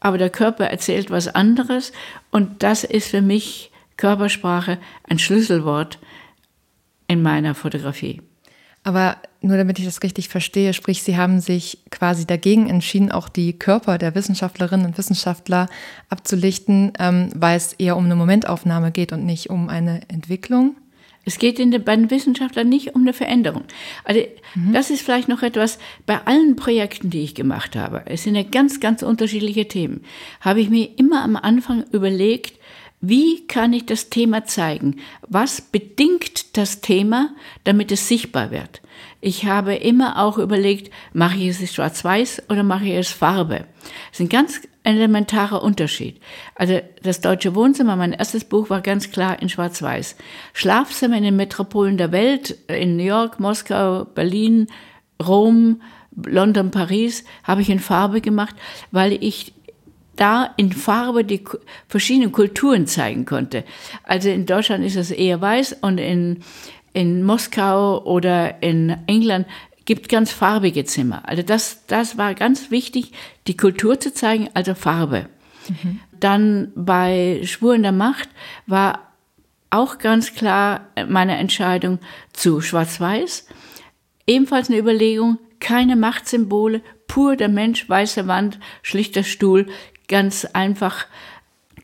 aber 0.00 0.18
der 0.18 0.30
Körper 0.30 0.66
erzählt 0.66 1.10
was 1.10 1.28
anderes 1.28 1.92
und 2.30 2.62
das 2.62 2.84
ist 2.84 3.08
für 3.08 3.22
mich 3.22 3.70
Körpersprache 3.96 4.78
ein 5.08 5.18
Schlüsselwort 5.18 5.98
in 7.08 7.22
meiner 7.22 7.54
Fotografie. 7.54 8.22
Aber 8.84 9.16
nur 9.40 9.56
damit 9.56 9.78
ich 9.78 9.84
das 9.84 10.02
richtig 10.02 10.28
verstehe, 10.28 10.72
sprich, 10.72 11.02
Sie 11.02 11.16
haben 11.16 11.40
sich 11.40 11.78
quasi 11.90 12.26
dagegen 12.26 12.70
entschieden, 12.70 13.12
auch 13.12 13.28
die 13.28 13.58
Körper 13.58 13.98
der 13.98 14.14
Wissenschaftlerinnen 14.14 14.86
und 14.86 14.96
Wissenschaftler 14.96 15.68
abzulichten, 16.08 16.92
ähm, 16.98 17.30
weil 17.34 17.56
es 17.56 17.74
eher 17.74 17.96
um 17.96 18.04
eine 18.06 18.16
Momentaufnahme 18.16 18.90
geht 18.90 19.12
und 19.12 19.26
nicht 19.26 19.50
um 19.50 19.68
eine 19.68 20.00
Entwicklung? 20.08 20.76
Es 21.28 21.38
geht 21.38 21.58
in 21.58 21.70
den, 21.70 21.84
bei 21.84 21.94
den 21.94 22.10
Wissenschaftlern 22.10 22.70
nicht 22.70 22.94
um 22.94 23.02
eine 23.02 23.12
Veränderung. 23.12 23.64
Also 24.02 24.22
mhm. 24.54 24.72
das 24.72 24.88
ist 24.88 25.02
vielleicht 25.02 25.28
noch 25.28 25.42
etwas, 25.42 25.78
bei 26.06 26.18
allen 26.24 26.56
Projekten, 26.56 27.10
die 27.10 27.20
ich 27.20 27.34
gemacht 27.34 27.76
habe, 27.76 28.02
es 28.06 28.22
sind 28.22 28.34
ja 28.34 28.44
ganz, 28.44 28.80
ganz 28.80 29.02
unterschiedliche 29.02 29.68
Themen, 29.68 30.04
habe 30.40 30.62
ich 30.62 30.70
mir 30.70 30.88
immer 30.96 31.22
am 31.22 31.36
Anfang 31.36 31.84
überlegt, 31.92 32.58
wie 33.02 33.46
kann 33.46 33.74
ich 33.74 33.84
das 33.84 34.08
Thema 34.08 34.46
zeigen? 34.46 34.96
Was 35.28 35.60
bedingt 35.60 36.56
das 36.56 36.80
Thema, 36.80 37.34
damit 37.62 37.92
es 37.92 38.08
sichtbar 38.08 38.50
wird? 38.50 38.80
Ich 39.20 39.46
habe 39.46 39.74
immer 39.74 40.22
auch 40.22 40.38
überlegt, 40.38 40.92
mache 41.12 41.38
ich 41.38 41.60
es 41.60 41.74
schwarz-weiß 41.74 42.44
oder 42.50 42.62
mache 42.62 42.84
ich 42.84 42.94
es 42.94 43.10
Farbe? 43.10 43.66
Das 44.10 44.20
ist 44.20 44.20
ein 44.20 44.28
ganz 44.28 44.60
elementarer 44.84 45.62
Unterschied. 45.62 46.20
Also 46.54 46.80
das 47.02 47.20
Deutsche 47.20 47.54
Wohnzimmer, 47.54 47.96
mein 47.96 48.12
erstes 48.12 48.44
Buch 48.44 48.70
war 48.70 48.80
ganz 48.80 49.10
klar 49.10 49.42
in 49.42 49.48
schwarz-weiß. 49.48 50.16
Schlafzimmer 50.52 51.16
in 51.16 51.24
den 51.24 51.36
Metropolen 51.36 51.98
der 51.98 52.12
Welt, 52.12 52.56
in 52.68 52.96
New 52.96 53.02
York, 53.02 53.40
Moskau, 53.40 54.04
Berlin, 54.04 54.68
Rom, 55.20 55.82
London, 56.14 56.70
Paris, 56.70 57.24
habe 57.42 57.62
ich 57.62 57.70
in 57.70 57.80
Farbe 57.80 58.20
gemacht, 58.20 58.54
weil 58.92 59.12
ich 59.12 59.52
da 60.16 60.52
in 60.56 60.72
Farbe 60.72 61.24
die 61.24 61.44
verschiedenen 61.86 62.32
Kulturen 62.32 62.86
zeigen 62.86 63.24
konnte. 63.24 63.64
Also 64.02 64.28
in 64.28 64.46
Deutschland 64.46 64.84
ist 64.84 64.96
es 64.96 65.10
eher 65.10 65.40
weiß 65.40 65.76
und 65.80 65.98
in, 65.98 66.42
in 66.98 67.22
Moskau 67.22 68.02
oder 68.02 68.60
in 68.60 68.96
England 69.06 69.46
gibt 69.84 70.08
ganz 70.08 70.32
farbige 70.32 70.84
Zimmer. 70.84 71.22
Also 71.28 71.44
das, 71.44 71.86
das 71.86 72.18
war 72.18 72.34
ganz 72.34 72.72
wichtig, 72.72 73.12
die 73.46 73.56
Kultur 73.56 74.00
zu 74.00 74.12
zeigen, 74.12 74.50
also 74.54 74.74
Farbe. 74.74 75.28
Mhm. 75.68 76.00
Dann 76.18 76.72
bei 76.74 77.40
Spuren 77.44 77.84
der 77.84 77.92
Macht 77.92 78.28
war 78.66 79.12
auch 79.70 79.98
ganz 79.98 80.34
klar 80.34 80.88
meine 81.06 81.36
Entscheidung 81.36 82.00
zu 82.32 82.60
Schwarz-Weiß. 82.60 83.46
Ebenfalls 84.26 84.68
eine 84.68 84.80
Überlegung, 84.80 85.38
keine 85.60 85.94
Machtsymbole, 85.94 86.82
pur 87.06 87.36
der 87.36 87.48
Mensch, 87.48 87.88
weiße 87.88 88.26
Wand, 88.26 88.58
schlichter 88.82 89.22
Stuhl, 89.22 89.68
ganz 90.08 90.46
einfach 90.46 91.06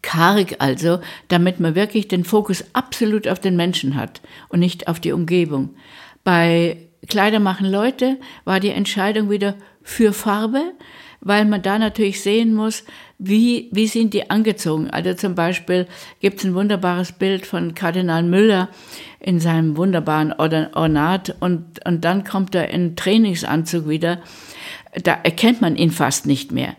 karg 0.05 0.57
also, 0.59 1.01
damit 1.29 1.61
man 1.61 1.75
wirklich 1.75 2.09
den 2.09 2.25
Fokus 2.25 2.65
absolut 2.75 3.27
auf 3.27 3.41
den 3.41 3.57
Menschen 3.57 3.97
hat 3.97 4.21
und 4.49 4.61
nicht 4.61 4.87
auf 4.87 5.01
die 5.01 5.13
Umgebung. 5.13 5.71
Bei 6.23 6.77
Kleider 7.09 7.41
machen 7.41 7.67
Leute 7.67 8.19
war 8.45 8.61
die 8.61 8.71
Entscheidung 8.71 9.31
wieder 9.31 9.55
für 9.83 10.13
Farbe, 10.13 10.73
weil 11.21 11.47
man 11.47 11.63
da 11.63 11.79
natürlich 11.79 12.23
sehen 12.23 12.55
muss, 12.55 12.85
wie, 13.19 13.71
wie 13.73 13.87
sind 13.87 14.13
die 14.13 14.31
angezogen. 14.31 14.91
Also 14.91 15.15
zum 15.15 15.35
Beispiel 15.35 15.87
gibt 16.21 16.39
es 16.39 16.45
ein 16.45 16.55
wunderbares 16.55 17.13
Bild 17.13 17.47
von 17.47 17.75
Kardinal 17.75 18.23
Müller 18.23 18.69
in 19.21 19.41
seinem 19.41 19.77
wunderbaren 19.79 20.35
Ornat 20.35 21.35
und, 21.41 21.85
und 21.87 22.05
dann 22.05 22.25
kommt 22.25 22.55
er 22.55 22.69
in 22.69 22.95
Trainingsanzug 22.95 23.89
wieder. 23.89 24.21
Da 25.03 25.13
erkennt 25.23 25.63
man 25.63 25.77
ihn 25.77 25.91
fast 25.91 26.27
nicht 26.27 26.53
mehr. 26.53 26.77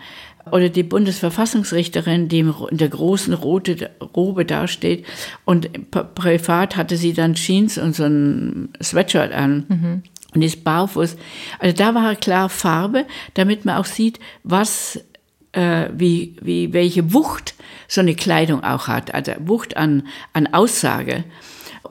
Oder 0.52 0.70
die 0.70 0.84
Bundesverfassungsrichterin, 0.84 2.28
die 2.28 2.40
in 2.40 2.78
der 2.78 2.90
großen 2.90 3.34
rote 3.34 3.90
Robe 4.16 4.46
dasteht. 4.46 5.06
Und 5.44 5.70
privat 5.92 6.76
hatte 6.76 6.98
sie 6.98 7.14
dann 7.14 7.36
Jeans 7.36 7.78
und 7.78 7.96
so 7.96 8.04
ein 8.04 8.70
Sweatshirt 8.82 9.34
an. 9.34 9.66
Mhm. 9.68 10.04
Und 10.34 10.42
ist 10.42 10.64
barfuß. 10.64 11.16
Also 11.60 11.76
da 11.76 11.96
war 11.96 12.16
klar 12.16 12.50
Farbe, 12.50 13.06
damit 13.36 13.64
man 13.64 13.78
auch 13.78 13.86
sieht, 13.86 14.20
was, 14.44 15.00
äh, 15.54 15.88
wie, 15.94 16.36
wie, 16.42 16.74
welche 16.74 17.14
Wucht 17.14 17.56
so 17.88 18.02
eine 18.02 18.16
Kleidung 18.16 18.64
auch 18.64 18.88
hat. 18.88 19.14
Also 19.14 19.32
Wucht 19.40 19.78
an, 19.78 20.04
an 20.34 20.48
Aussage 20.54 21.24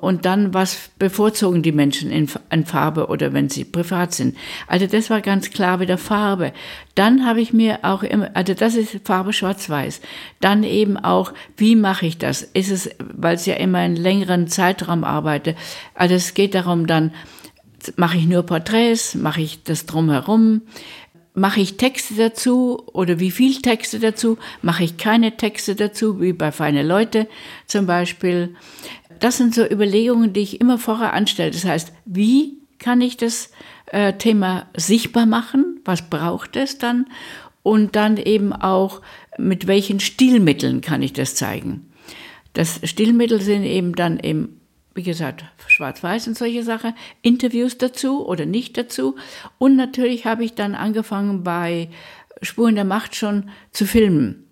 und 0.04 0.26
dann, 0.26 0.52
was 0.52 0.90
bevorzugen 0.98 1.62
die 1.62 1.72
Menschen 1.72 2.10
in, 2.10 2.28
in, 2.50 2.66
Farbe 2.66 3.06
oder 3.06 3.32
wenn 3.32 3.48
sie 3.48 3.64
privat 3.64 4.12
sind. 4.12 4.36
Also 4.66 4.86
das 4.86 5.08
war 5.08 5.20
ganz 5.20 5.50
klar 5.50 5.80
wieder 5.80 5.98
Farbe. 5.98 6.52
Dann 6.94 7.26
habe 7.26 7.40
ich 7.40 7.52
mir 7.52 7.78
auch 7.82 8.02
immer, 8.02 8.30
also 8.34 8.54
das 8.54 8.76
ist 8.76 9.00
Farbe 9.04 9.32
schwarz-weiß. 9.32 10.02
Dann 10.40 10.62
eben 10.62 10.96
auch, 10.98 11.32
wie 11.56 11.74
mache 11.74 12.06
ich 12.06 12.18
das? 12.18 12.42
Ist 12.42 12.70
es, 12.70 12.90
weil 12.98 13.36
ich 13.36 13.46
ja 13.46 13.54
immer 13.54 13.78
einen 13.78 13.96
längeren 13.96 14.46
Zeitraum 14.46 15.04
arbeite, 15.04 15.56
also 15.94 16.14
es 16.14 16.34
geht 16.34 16.54
darum 16.54 16.86
dann, 16.86 17.12
mache 17.96 18.18
ich 18.18 18.26
nur 18.26 18.42
Porträts, 18.42 19.14
mache 19.14 19.40
ich 19.40 19.62
das 19.62 19.86
drumherum, 19.86 20.62
mache 21.34 21.60
ich 21.60 21.76
Texte 21.76 22.14
dazu 22.14 22.84
oder 22.92 23.18
wie 23.18 23.32
viel 23.32 23.60
Texte 23.60 23.98
dazu, 23.98 24.38
mache 24.62 24.84
ich 24.84 24.96
keine 24.96 25.36
Texte 25.36 25.74
dazu, 25.74 26.20
wie 26.20 26.32
bei 26.32 26.52
Feine 26.52 26.82
Leute 26.82 27.26
zum 27.66 27.86
Beispiel. 27.86 28.54
Das 29.20 29.36
sind 29.36 29.54
so 29.54 29.64
Überlegungen, 29.64 30.32
die 30.32 30.40
ich 30.40 30.60
immer 30.60 30.78
vorher 30.78 31.12
anstelle. 31.12 31.50
Das 31.50 31.64
heißt, 31.64 31.92
wie 32.04 32.58
kann 32.78 33.00
ich 33.00 33.16
das 33.16 33.50
äh, 33.86 34.12
Thema 34.14 34.66
sichtbar 34.76 35.26
machen? 35.26 35.80
Was 35.84 36.08
braucht 36.08 36.56
es 36.56 36.78
dann? 36.78 37.06
Und 37.62 37.96
dann 37.96 38.18
eben 38.18 38.52
auch, 38.52 39.00
mit 39.38 39.66
welchen 39.66 40.00
Stilmitteln 40.00 40.80
kann 40.80 41.02
ich 41.02 41.12
das 41.12 41.34
zeigen? 41.34 41.90
Das 42.52 42.80
Stilmittel 42.84 43.40
sind 43.40 43.64
eben 43.64 43.94
dann 43.94 44.20
eben, 44.20 44.60
wie 44.94 45.02
gesagt, 45.02 45.44
schwarz-weiß 45.66 46.28
und 46.28 46.36
solche 46.36 46.62
Sachen, 46.62 46.94
Interviews 47.22 47.78
dazu 47.78 48.26
oder 48.26 48.46
nicht 48.46 48.76
dazu. 48.76 49.16
Und 49.58 49.76
natürlich 49.76 50.26
habe 50.26 50.44
ich 50.44 50.54
dann 50.54 50.74
angefangen 50.74 51.42
bei 51.42 51.88
Spuren 52.42 52.74
der 52.74 52.84
Macht 52.84 53.16
schon 53.16 53.50
zu 53.72 53.86
filmen. 53.86 54.43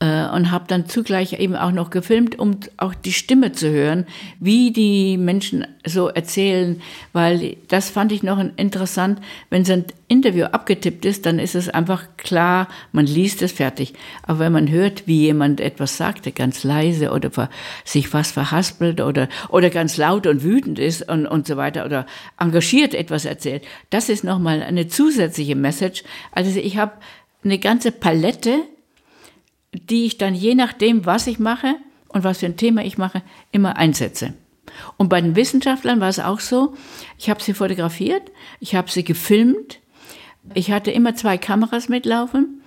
Äh, 0.00 0.28
und 0.28 0.52
habe 0.52 0.66
dann 0.68 0.86
zugleich 0.86 1.40
eben 1.40 1.56
auch 1.56 1.72
noch 1.72 1.90
gefilmt, 1.90 2.38
um 2.38 2.60
auch 2.76 2.94
die 2.94 3.12
Stimme 3.12 3.50
zu 3.50 3.68
hören, 3.68 4.06
wie 4.38 4.70
die 4.70 5.16
Menschen 5.16 5.66
so 5.84 6.06
erzählen, 6.06 6.80
weil 7.12 7.56
das 7.66 7.90
fand 7.90 8.12
ich 8.12 8.22
noch 8.22 8.38
interessant, 8.56 9.20
wenn 9.50 9.64
so 9.64 9.72
ein 9.72 9.86
Interview 10.06 10.44
abgetippt 10.44 11.04
ist, 11.04 11.26
dann 11.26 11.40
ist 11.40 11.56
es 11.56 11.68
einfach 11.68 12.04
klar, 12.16 12.68
man 12.92 13.06
liest 13.06 13.42
es 13.42 13.50
fertig. 13.50 13.94
Aber 14.22 14.38
wenn 14.38 14.52
man 14.52 14.70
hört, 14.70 15.08
wie 15.08 15.22
jemand 15.22 15.60
etwas 15.60 15.96
sagte, 15.96 16.30
ganz 16.30 16.62
leise 16.62 17.10
oder 17.10 17.30
sich 17.84 18.06
fast 18.06 18.34
verhaspelt 18.34 19.00
oder, 19.00 19.28
oder 19.48 19.68
ganz 19.68 19.96
laut 19.96 20.28
und 20.28 20.44
wütend 20.44 20.78
ist 20.78 21.08
und, 21.08 21.26
und 21.26 21.48
so 21.48 21.56
weiter 21.56 21.84
oder 21.84 22.06
engagiert 22.38 22.94
etwas 22.94 23.24
erzählt, 23.24 23.64
das 23.90 24.08
ist 24.10 24.22
nochmal 24.22 24.62
eine 24.62 24.86
zusätzliche 24.86 25.56
Message. 25.56 26.04
Also 26.30 26.56
ich 26.60 26.76
habe 26.76 26.92
eine 27.42 27.58
ganze 27.58 27.90
Palette 27.90 28.60
die 29.72 30.06
ich 30.06 30.18
dann 30.18 30.34
je 30.34 30.54
nachdem, 30.54 31.06
was 31.06 31.26
ich 31.26 31.38
mache 31.38 31.76
und 32.08 32.24
was 32.24 32.38
für 32.38 32.46
ein 32.46 32.56
Thema 32.56 32.84
ich 32.84 32.98
mache, 32.98 33.22
immer 33.52 33.76
einsetze. 33.76 34.34
Und 34.96 35.08
bei 35.08 35.20
den 35.20 35.36
Wissenschaftlern 35.36 36.00
war 36.00 36.08
es 36.08 36.20
auch 36.20 36.40
so, 36.40 36.74
ich 37.18 37.30
habe 37.30 37.42
sie 37.42 37.54
fotografiert, 37.54 38.30
ich 38.60 38.74
habe 38.74 38.90
sie 38.90 39.04
gefilmt, 39.04 39.80
ich 40.54 40.70
hatte 40.70 40.90
immer 40.90 41.14
zwei 41.14 41.36
Kameras 41.38 41.88
mitlaufen 41.88 42.62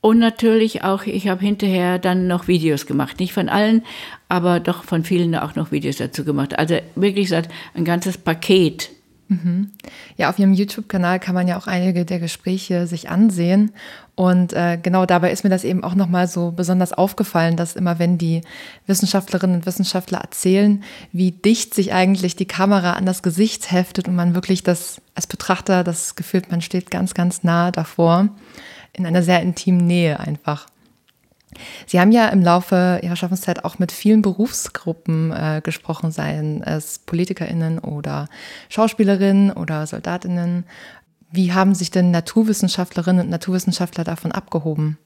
und 0.00 0.18
natürlich 0.18 0.84
auch, 0.84 1.04
ich 1.04 1.28
habe 1.28 1.44
hinterher 1.44 1.98
dann 1.98 2.26
noch 2.26 2.46
Videos 2.46 2.86
gemacht. 2.86 3.18
Nicht 3.18 3.32
von 3.32 3.48
allen, 3.48 3.84
aber 4.28 4.60
doch 4.60 4.84
von 4.84 5.04
vielen 5.04 5.34
auch 5.34 5.54
noch 5.54 5.72
Videos 5.72 5.96
dazu 5.96 6.24
gemacht. 6.24 6.58
Also 6.58 6.76
wirklich 6.94 7.34
ein 7.34 7.84
ganzes 7.84 8.18
Paket 8.18 8.90
Mhm. 9.28 9.72
Ja, 10.16 10.30
auf 10.30 10.38
Ihrem 10.38 10.54
YouTube-Kanal 10.54 11.18
kann 11.18 11.34
man 11.34 11.48
ja 11.48 11.58
auch 11.58 11.66
einige 11.66 12.04
der 12.04 12.20
Gespräche 12.20 12.86
sich 12.86 13.08
ansehen. 13.08 13.72
Und 14.16 14.54
äh, 14.54 14.78
genau 14.82 15.04
dabei 15.04 15.30
ist 15.30 15.44
mir 15.44 15.50
das 15.50 15.62
eben 15.62 15.84
auch 15.84 15.94
nochmal 15.94 16.26
so 16.26 16.50
besonders 16.50 16.94
aufgefallen, 16.94 17.58
dass 17.58 17.76
immer 17.76 17.98
wenn 17.98 18.16
die 18.16 18.40
Wissenschaftlerinnen 18.86 19.56
und 19.56 19.66
Wissenschaftler 19.66 20.20
erzählen, 20.20 20.82
wie 21.12 21.32
dicht 21.32 21.74
sich 21.74 21.92
eigentlich 21.92 22.34
die 22.34 22.46
Kamera 22.46 22.94
an 22.94 23.04
das 23.04 23.22
Gesicht 23.22 23.70
heftet 23.70 24.08
und 24.08 24.16
man 24.16 24.34
wirklich 24.34 24.62
das 24.62 25.02
als 25.14 25.26
Betrachter 25.26 25.84
das 25.84 26.14
Gefühl, 26.16 26.42
man 26.48 26.62
steht 26.62 26.90
ganz, 26.90 27.12
ganz 27.12 27.44
nah 27.44 27.70
davor, 27.70 28.30
in 28.94 29.04
einer 29.04 29.22
sehr 29.22 29.42
intimen 29.42 29.86
Nähe 29.86 30.18
einfach. 30.18 30.66
Sie 31.86 32.00
haben 32.00 32.12
ja 32.12 32.28
im 32.28 32.42
Laufe 32.42 33.00
Ihrer 33.02 33.16
Schaffenszeit 33.16 33.64
auch 33.64 33.78
mit 33.78 33.92
vielen 33.92 34.22
Berufsgruppen 34.22 35.32
äh, 35.32 35.60
gesprochen, 35.62 36.10
seien 36.10 36.62
es 36.62 36.98
PolitikerInnen 37.00 37.78
oder 37.78 38.28
Schauspielerinnen 38.68 39.52
oder 39.52 39.86
SoldatInnen. 39.86 40.64
Wie 41.30 41.52
haben 41.52 41.74
sich 41.74 41.90
denn 41.90 42.10
Naturwissenschaftlerinnen 42.10 43.24
und 43.26 43.30
Naturwissenschaftler 43.30 44.04
davon 44.04 44.32
abgehoben? 44.32 44.98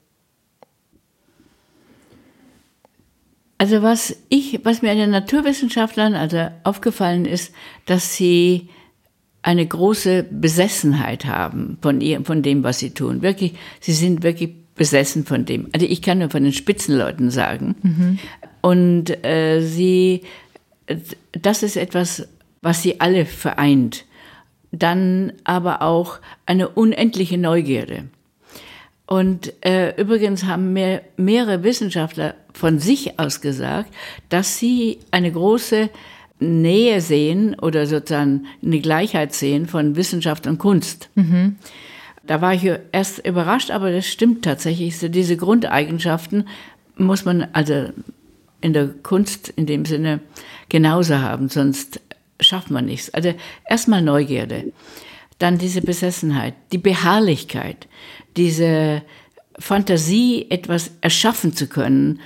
Also 3.57 3.83
was 3.83 4.15
ich, 4.29 4.61
was 4.63 4.81
mir 4.81 4.91
an 4.91 4.97
den 4.97 5.11
Naturwissenschaftlern 5.11 6.15
also 6.15 6.47
aufgefallen 6.63 7.25
ist, 7.25 7.53
dass 7.85 8.15
sie 8.15 8.69
eine 9.43 9.65
große 9.65 10.23
Besessenheit 10.31 11.25
haben 11.25 11.77
von 11.81 12.01
ihr, 12.01 12.23
von 12.23 12.41
dem, 12.41 12.63
was 12.63 12.79
sie 12.79 12.91
tun. 12.91 13.21
Wirklich, 13.21 13.53
sie 13.79 13.93
sind 13.93 14.23
wirklich 14.23 14.51
besessen 14.75 15.25
von 15.25 15.45
dem. 15.45 15.67
Also 15.73 15.85
ich 15.85 16.01
kann 16.01 16.19
nur 16.19 16.29
von 16.29 16.43
den 16.43 16.53
Spitzenleuten 16.53 17.29
sagen. 17.29 17.75
Mhm. 17.81 18.19
Und 18.61 19.23
äh, 19.23 19.61
sie, 19.61 20.21
das 21.31 21.63
ist 21.63 21.75
etwas, 21.75 22.27
was 22.61 22.81
sie 22.81 22.99
alle 22.99 23.25
vereint. 23.25 24.05
Dann 24.71 25.33
aber 25.43 25.81
auch 25.81 26.19
eine 26.45 26.69
unendliche 26.69 27.37
Neugierde. 27.37 28.05
Und 29.05 29.53
äh, 29.65 29.99
übrigens 30.01 30.45
haben 30.45 30.71
mehr, 30.71 31.01
mehrere 31.17 31.63
Wissenschaftler 31.63 32.35
von 32.53 32.79
sich 32.79 33.19
aus 33.19 33.41
gesagt, 33.41 33.93
dass 34.29 34.57
sie 34.57 34.99
eine 35.11 35.31
große 35.31 35.89
Nähe 36.39 37.01
sehen 37.01 37.55
oder 37.59 37.85
sozusagen 37.85 38.45
eine 38.63 38.79
Gleichheit 38.79 39.33
sehen 39.33 39.67
von 39.67 39.95
Wissenschaft 39.95 40.47
und 40.47 40.57
Kunst. 40.57 41.09
Mhm. 41.15 41.57
Da 42.23 42.41
war 42.41 42.53
ich 42.53 42.69
erst 42.91 43.25
überrascht, 43.25 43.71
aber 43.71 43.91
das 43.91 44.07
stimmt 44.07 44.45
tatsächlich. 44.45 44.97
So 44.97 45.07
diese 45.07 45.37
Grundeigenschaften 45.37 46.47
muss 46.95 47.25
man 47.25 47.47
also 47.53 47.89
in 48.61 48.73
der 48.73 48.87
Kunst 49.03 49.49
in 49.49 49.65
dem 49.65 49.85
Sinne 49.85 50.19
genauso 50.69 51.17
haben, 51.19 51.49
sonst 51.49 51.99
schafft 52.41 52.71
man 52.71 52.85
nichts. 52.85 53.13
Also 53.13 53.33
erstmal 53.69 54.01
Neugierde, 54.01 54.73
dann 55.39 55.57
diese 55.57 55.81
Besessenheit, 55.81 56.53
die 56.71 56.77
Beharrlichkeit, 56.77 57.87
diese 58.37 59.01
Fantasie, 59.57 60.47
etwas 60.49 60.91
erschaffen 61.01 61.53
zu 61.53 61.67
können. 61.67 62.19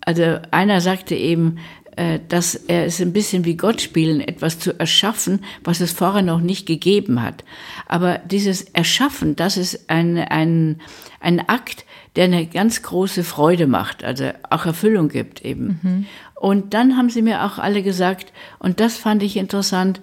Also 0.00 0.38
einer 0.50 0.80
sagte 0.80 1.14
eben, 1.14 1.58
äh, 1.96 2.18
dass 2.28 2.56
er 2.56 2.86
es 2.86 3.00
ein 3.00 3.12
bisschen 3.12 3.44
wie 3.44 3.56
Gott 3.56 3.80
spielen, 3.80 4.20
etwas 4.20 4.58
zu 4.58 4.78
erschaffen, 4.78 5.44
was 5.62 5.80
es 5.80 5.92
vorher 5.92 6.22
noch 6.22 6.40
nicht 6.40 6.66
gegeben 6.66 7.22
hat. 7.22 7.44
Aber 7.86 8.18
dieses 8.18 8.62
Erschaffen, 8.62 9.36
das 9.36 9.56
ist 9.56 9.88
ein, 9.88 10.18
ein, 10.18 10.80
ein 11.20 11.48
Akt, 11.48 11.84
der 12.16 12.24
eine 12.24 12.46
ganz 12.46 12.82
große 12.82 13.22
Freude 13.22 13.66
macht, 13.66 14.02
also 14.02 14.30
auch 14.50 14.66
Erfüllung 14.66 15.08
gibt 15.08 15.44
eben. 15.44 15.80
Mhm. 15.82 16.06
Und 16.34 16.74
dann 16.74 16.96
haben 16.96 17.10
sie 17.10 17.22
mir 17.22 17.44
auch 17.44 17.58
alle 17.58 17.82
gesagt, 17.82 18.32
und 18.58 18.80
das 18.80 18.96
fand 18.96 19.22
ich 19.22 19.36
interessant, 19.36 20.00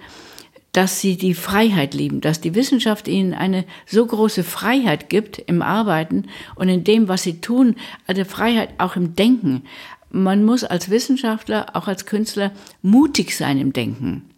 dass 0.72 1.02
sie 1.02 1.17
die 1.17 1.34
Freiheit 1.34 1.94
lieben, 1.94 2.22
dass 2.22 2.39
die 2.39 2.56
Wissenschaft 2.56 3.10
ihnen 3.10 3.34
eine 3.34 3.65
so 3.86 4.06
große 4.06 4.46
Freiheit 4.46 5.10
gibt 5.10 5.38
im 5.38 5.62
Arbeiten 5.62 6.28
und 6.56 6.70
in 6.70 6.86
dem, 6.86 7.10
was 7.10 7.24
sie 7.24 7.41
tun, 7.41 7.76
also 8.08 8.24
Freiheit 8.24 8.70
auch 8.78 8.96
im 8.96 9.15
Denken 9.15 9.63
man 10.12 10.44
muss 10.44 10.63
als 10.63 10.89
Wissenschaftler, 10.89 11.67
auch 11.74 11.88
als 11.88 12.06
Künstler 12.06 12.52
mutig 12.82 13.36
sein 13.36 13.58
im 13.58 13.74
Denken. 13.74 14.30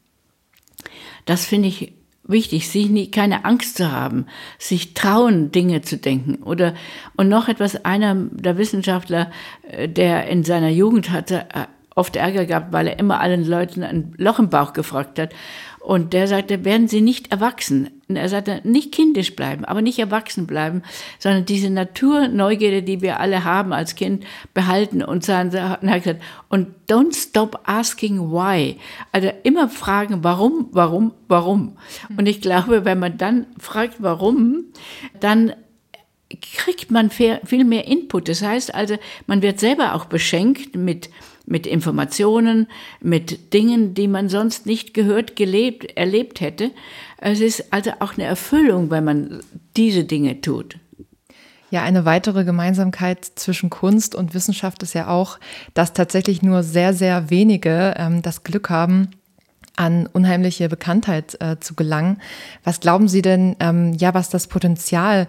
Das 1.26 1.46
finde 1.46 1.70
ich 1.70 1.94
wichtig, 2.26 2.70
sich 2.70 2.90
nie, 2.90 3.12
keine 3.12 3.44
Angst 3.46 3.78
zu 3.78 3.92
haben, 3.92 4.28
sich 4.58 4.94
trauen, 4.94 5.52
Dinge 5.52 5.82
zu 5.82 5.98
denken. 5.98 6.42
Oder, 6.44 6.74
und 7.16 7.28
noch 7.28 7.48
etwas, 7.48 7.84
einer 7.84 8.16
der 8.16 8.58
Wissenschaftler, 8.58 9.32
äh, 9.64 9.90
der 9.90 10.28
in 10.28 10.44
seiner 10.44 10.70
Jugend 10.70 11.10
hatte, 11.12 11.48
äh, 11.54 11.66
oft 11.96 12.16
Ärger 12.16 12.46
gehabt, 12.46 12.72
weil 12.74 12.88
er 12.88 13.00
immer 13.00 13.20
allen 13.20 13.46
Leuten 13.46 13.84
ein 13.84 14.14
Loch 14.18 14.40
im 14.40 14.50
Bauch 14.50 14.74
gefragt 14.74 15.20
hat. 15.20 15.34
Und 15.80 16.14
der 16.14 16.30
sagte, 16.30 16.64
werden 16.64 16.88
Sie 16.88 17.02
nicht 17.02 17.34
erwachsen. 17.34 17.90
Und 18.08 18.16
er 18.16 18.30
sagte, 18.30 18.62
nicht 18.64 18.94
kindisch 18.94 19.36
bleiben, 19.36 19.66
aber 19.66 19.82
nicht 19.82 20.00
erwachsen 20.00 20.48
bleiben, 20.48 20.82
sondern 21.20 21.44
diese 21.44 21.70
Naturneugierde, 21.70 22.84
die 22.84 23.02
wir 23.02 23.20
alle 23.20 23.44
haben 23.44 23.74
als 23.74 23.96
Kind, 23.96 24.24
behalten 24.54 25.04
und 25.04 25.26
sagen, 25.26 25.50
und 25.50 25.56
er 25.56 25.96
hat 25.96 26.04
gesagt, 26.04 26.22
und 26.48 26.68
don't 26.90 27.14
stop 27.14 27.60
asking 27.66 28.32
why. 28.32 28.78
Also 29.12 29.30
immer 29.44 29.68
fragen, 29.68 30.24
warum, 30.24 30.70
warum, 30.72 31.12
warum. 31.28 31.78
Und 32.18 32.28
ich 32.28 32.40
glaube, 32.40 32.86
wenn 32.86 33.00
man 33.00 33.18
dann 33.18 33.48
fragt, 33.60 33.96
warum, 34.00 34.66
dann 35.20 35.52
kriegt 36.42 36.92
man 36.92 37.10
viel 37.10 37.64
mehr 37.66 37.88
Input. 37.88 38.30
Das 38.30 38.42
heißt 38.42 38.74
also, 38.74 38.98
man 39.28 39.42
wird 39.42 39.60
selber 39.60 39.96
auch 39.96 40.06
beschenkt 40.06 40.76
mit, 40.76 41.10
mit 41.46 41.68
Informationen, 41.68 42.68
mit 43.02 43.54
Dingen, 43.54 43.94
die 43.94 44.08
man 44.08 44.30
sonst 44.30 44.66
nicht 44.66 44.94
gehört, 44.94 45.36
gelebt, 45.36 45.98
erlebt 45.98 46.42
hätte. 46.42 46.72
Es 47.18 47.42
ist 47.42 47.74
also 47.74 47.92
auch 48.00 48.14
eine 48.14 48.24
Erfüllung, 48.24 48.90
wenn 48.92 49.04
man 49.04 49.44
diese 49.76 50.04
Dinge 50.04 50.42
tut. 50.42 50.78
Ja, 51.70 51.82
eine 51.82 52.06
weitere 52.06 52.44
Gemeinsamkeit 52.44 53.26
zwischen 53.26 53.72
Kunst 53.72 54.14
und 54.14 54.36
Wissenschaft 54.36 54.84
ist 54.84 54.94
ja 54.94 55.08
auch, 55.08 55.40
dass 55.74 55.94
tatsächlich 55.94 56.44
nur 56.44 56.62
sehr, 56.62 56.94
sehr 56.94 57.32
wenige 57.32 57.96
ähm, 57.98 58.22
das 58.22 58.44
Glück 58.44 58.70
haben, 58.70 59.10
an 59.76 60.06
unheimliche 60.06 60.70
Bekanntheit 60.70 61.36
äh, 61.42 61.60
zu 61.60 61.74
gelangen. 61.74 62.22
Was 62.64 62.80
glauben 62.80 63.08
Sie 63.08 63.24
denn, 63.24 63.56
ähm, 63.60 63.94
ja, 63.94 64.14
was 64.14 64.30
das 64.30 64.46
Potenzial 64.46 65.28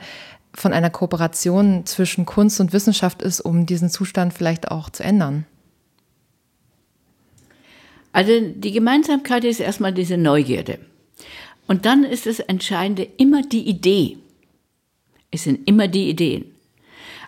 von 0.52 0.74
einer 0.74 0.90
Kooperation 0.90 1.86
zwischen 1.86 2.26
Kunst 2.26 2.60
und 2.60 2.74
Wissenschaft 2.74 3.22
ist, 3.22 3.40
um 3.40 3.64
diesen 3.64 3.88
Zustand 3.88 4.34
vielleicht 4.34 4.70
auch 4.70 4.90
zu 4.90 5.02
ändern? 5.02 5.46
Also 8.14 8.30
die 8.40 8.70
Gemeinsamkeit 8.70 9.42
ist 9.44 9.58
erstmal 9.58 9.92
diese 9.92 10.16
Neugierde. 10.16 10.78
Und 11.66 11.84
dann 11.84 12.04
ist 12.04 12.26
das 12.26 12.38
Entscheidende 12.38 13.08
immer 13.16 13.42
die 13.42 13.68
Idee. 13.68 14.18
Es 15.32 15.42
sind 15.42 15.68
immer 15.68 15.88
die 15.88 16.08
Ideen. 16.08 16.44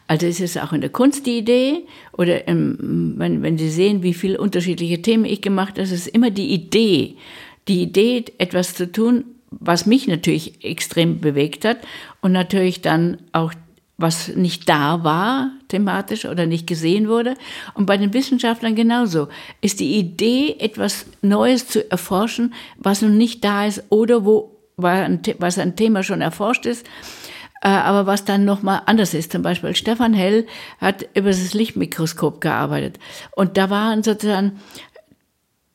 Also 0.07 0.27
es 0.27 0.39
ist 0.39 0.57
auch 0.63 0.73
in 0.73 0.81
der 0.81 0.91
Kunst 0.91 1.27
die 1.27 1.39
Idee 1.39 1.87
oder 2.13 2.47
im, 2.47 3.15
wenn, 3.17 3.43
wenn 3.43 3.59
Sie 3.59 3.69
sehen, 3.69 4.05
wie 4.05 4.15
viele 4.15 4.41
unterschiedliche 4.41 5.03
Themen 5.03 5.25
ich 5.25 5.43
gemacht 5.43 5.71
habe, 5.71 5.83
es 5.83 5.91
ist 5.91 6.07
immer 6.07 6.31
die 6.31 6.53
Idee. 6.53 7.17
Die 7.67 7.83
Idee, 7.83 8.25
etwas 8.39 8.75
zu 8.75 8.91
tun, 8.93 9.25
was 9.51 9.87
mich 9.87 10.07
natürlich 10.07 10.65
extrem 10.65 11.21
bewegt 11.21 11.65
hat 11.65 11.79
und 12.21 12.31
natürlich 12.31 12.81
dann 12.81 13.19
auch 13.33 13.53
was 13.99 14.29
nicht 14.37 14.69
da 14.69 15.03
war 15.03 15.51
thematisch 15.69 16.25
oder 16.25 16.47
nicht 16.47 16.67
gesehen 16.67 17.09
wurde. 17.09 17.35
Und 17.75 17.87
bei 17.87 17.97
den 17.97 18.13
Wissenschaftlern 18.13 18.75
genauso. 18.75 19.29
Ist 19.61 19.81
die 19.81 19.97
Idee, 19.97 20.57
etwas 20.59 21.07
Neues 21.23 21.69
zu 21.69 21.91
erforschen, 21.91 22.55
was 22.77 23.03
nun 23.03 23.17
nicht 23.17 23.45
da 23.45 23.67
ist 23.67 23.85
oder 23.91 24.25
wo 24.25 24.53
was 24.77 25.59
ein 25.59 25.77
Thema 25.77 26.03
schon 26.03 26.21
erforscht 26.21 26.67
ist, 26.67 26.87
äh, 27.63 27.69
aber 27.69 28.07
was 28.07 28.25
dann 28.25 28.45
nochmal 28.45 28.83
anders 28.87 29.15
ist. 29.15 29.33
Zum 29.33 29.43
Beispiel 29.43 29.75
Stefan 29.75 30.13
Hell 30.13 30.47
hat 30.79 31.07
über 31.15 31.31
das 31.31 31.55
Lichtmikroskop 31.55 32.41
gearbeitet. 32.41 32.99
Und 33.35 33.57
da 33.57 33.71
waren 33.71 34.03
sozusagen 34.03 34.61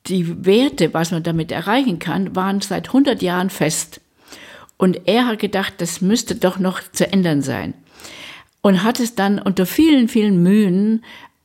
die 0.08 0.46
Werte, 0.46 0.94
was 0.94 1.12
man 1.12 1.24
damit 1.24 1.52
erreichen 1.52 2.00
kann, 2.00 2.36
waren 2.36 2.62
seit 2.62 2.88
100 2.88 3.22
Jahren 3.22 3.50
fest. 3.50 4.02
Und 4.78 5.08
er 5.08 5.28
hat 5.28 5.40
gedacht, 5.40 5.76
das 5.78 6.02
müsste 6.02 6.36
doch 6.36 6.58
noch 6.58 6.82
zu 6.92 7.12
ändern 7.12 7.42
sein. 7.42 7.74
Und 8.62 8.84
hat 8.84 9.00
es 9.00 9.16
dann 9.16 9.40
unter 9.40 9.66
vielen, 9.66 10.08
vielen 10.08 10.42
Mühen 10.44 11.04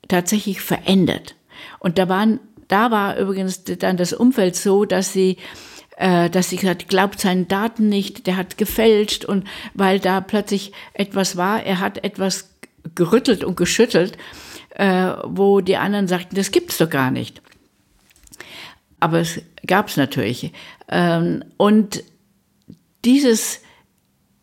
tatsächlich 0.09 0.61
verändert. 0.61 1.35
Und 1.79 1.99
da 1.99 2.09
waren, 2.09 2.41
da 2.69 2.91
war 2.91 3.17
übrigens 3.17 3.65
dann 3.65 3.97
das 3.97 4.13
Umfeld 4.13 4.57
so, 4.57 4.85
dass 4.85 5.13
sie 5.13 5.39
äh, 5.97 6.29
dass 6.29 6.51
sie 6.51 6.57
gesagt 6.57 6.89
glaubt 6.89 7.21
seinen 7.21 7.49
Daten 7.49 7.89
nicht, 7.89 8.27
der 8.27 8.37
hat 8.37 8.59
gefälscht 8.59 9.25
und 9.25 9.47
weil 9.73 9.99
da 9.99 10.21
plötzlich 10.21 10.73
etwas 10.93 11.37
war, 11.37 11.63
er 11.63 11.81
hat 11.81 12.05
etwas 12.05 12.55
gerüttelt 12.95 13.45
und 13.45 13.57
geschüttelt, 13.57 14.19
äh, 14.75 15.13
wo 15.25 15.61
die 15.61 15.77
anderen 15.77 16.07
sagten, 16.07 16.37
das 16.37 16.51
gibt's 16.51 16.79
doch 16.79 16.91
gar 16.91 17.11
nicht. 17.11 17.41
Aber 19.01 19.21
es 19.21 19.41
gab 19.67 19.89
es 19.89 19.97
natürlich. 19.97 20.53
Ähm, 20.89 21.45
und 21.57 22.03
dieses, 23.05 23.61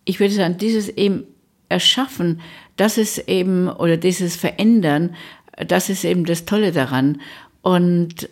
ich 0.05 0.19
würde 0.19 0.33
sagen, 0.33 0.57
dieses 0.57 0.89
eben 0.89 1.25
Erschaffen, 1.73 2.39
das 2.77 2.97
ist 2.97 3.27
eben, 3.27 3.67
oder 3.67 3.97
dieses 3.97 4.35
Verändern, 4.35 5.15
das 5.67 5.89
ist 5.89 6.05
eben 6.05 6.25
das 6.25 6.45
Tolle 6.45 6.71
daran. 6.71 7.19
Und 7.61 8.29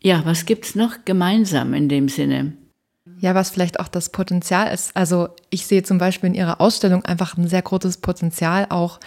ja, 0.00 0.22
was 0.24 0.46
gibt's 0.46 0.74
noch 0.74 1.04
gemeinsam 1.04 1.74
in 1.74 1.88
dem 1.88 2.08
Sinne? 2.08 2.54
Ja, 3.20 3.34
was 3.34 3.50
vielleicht 3.50 3.80
auch 3.80 3.88
das 3.88 4.10
Potenzial 4.10 4.72
ist. 4.72 4.96
Also 4.96 5.28
ich 5.50 5.66
sehe 5.66 5.82
zum 5.82 5.98
Beispiel 5.98 6.28
in 6.28 6.34
Ihrer 6.34 6.60
Ausstellung 6.60 7.04
einfach 7.04 7.36
ein 7.36 7.48
sehr 7.48 7.62
großes 7.62 7.98
Potenzial 7.98 8.66
auch 8.70 9.00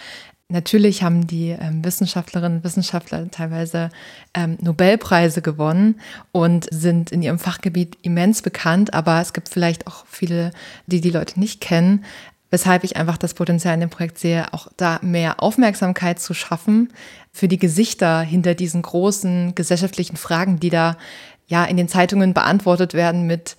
Natürlich 0.52 1.02
haben 1.02 1.26
die 1.26 1.48
ähm, 1.48 1.82
Wissenschaftlerinnen 1.82 2.58
und 2.58 2.64
Wissenschaftler 2.64 3.30
teilweise 3.30 3.88
ähm, 4.34 4.58
Nobelpreise 4.60 5.40
gewonnen 5.40 5.98
und 6.30 6.68
sind 6.70 7.10
in 7.10 7.22
ihrem 7.22 7.38
Fachgebiet 7.38 7.96
immens 8.02 8.42
bekannt, 8.42 8.92
aber 8.92 9.22
es 9.22 9.32
gibt 9.32 9.48
vielleicht 9.48 9.86
auch 9.86 10.04
viele, 10.06 10.50
die 10.86 11.00
die 11.00 11.10
Leute 11.10 11.40
nicht 11.40 11.62
kennen, 11.62 12.04
weshalb 12.52 12.84
ich 12.84 12.96
einfach 12.96 13.16
das 13.16 13.32
Potenzial 13.32 13.74
in 13.74 13.80
dem 13.80 13.90
Projekt 13.90 14.18
sehe, 14.18 14.52
auch 14.52 14.68
da 14.76 15.00
mehr 15.02 15.42
Aufmerksamkeit 15.42 16.20
zu 16.20 16.34
schaffen 16.34 16.92
für 17.32 17.48
die 17.48 17.58
Gesichter 17.58 18.20
hinter 18.20 18.54
diesen 18.54 18.82
großen 18.82 19.54
gesellschaftlichen 19.54 20.16
Fragen, 20.16 20.60
die 20.60 20.68
da 20.70 20.98
ja 21.46 21.64
in 21.64 21.78
den 21.78 21.88
Zeitungen 21.88 22.34
beantwortet 22.34 22.94
werden 22.94 23.26
mit 23.26 23.56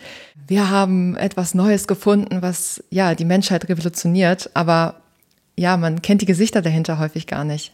wir 0.48 0.70
haben 0.70 1.16
etwas 1.16 1.54
Neues 1.54 1.88
gefunden, 1.88 2.42
was 2.42 2.84
ja 2.90 3.16
die 3.16 3.26
Menschheit 3.26 3.70
revolutioniert, 3.70 4.50
aber 4.54 4.96
ja, 5.56 5.78
man 5.78 6.02
kennt 6.02 6.22
die 6.22 6.26
Gesichter 6.26 6.62
dahinter 6.62 7.00
häufig 7.00 7.28
gar 7.28 7.46
nicht. 7.46 7.72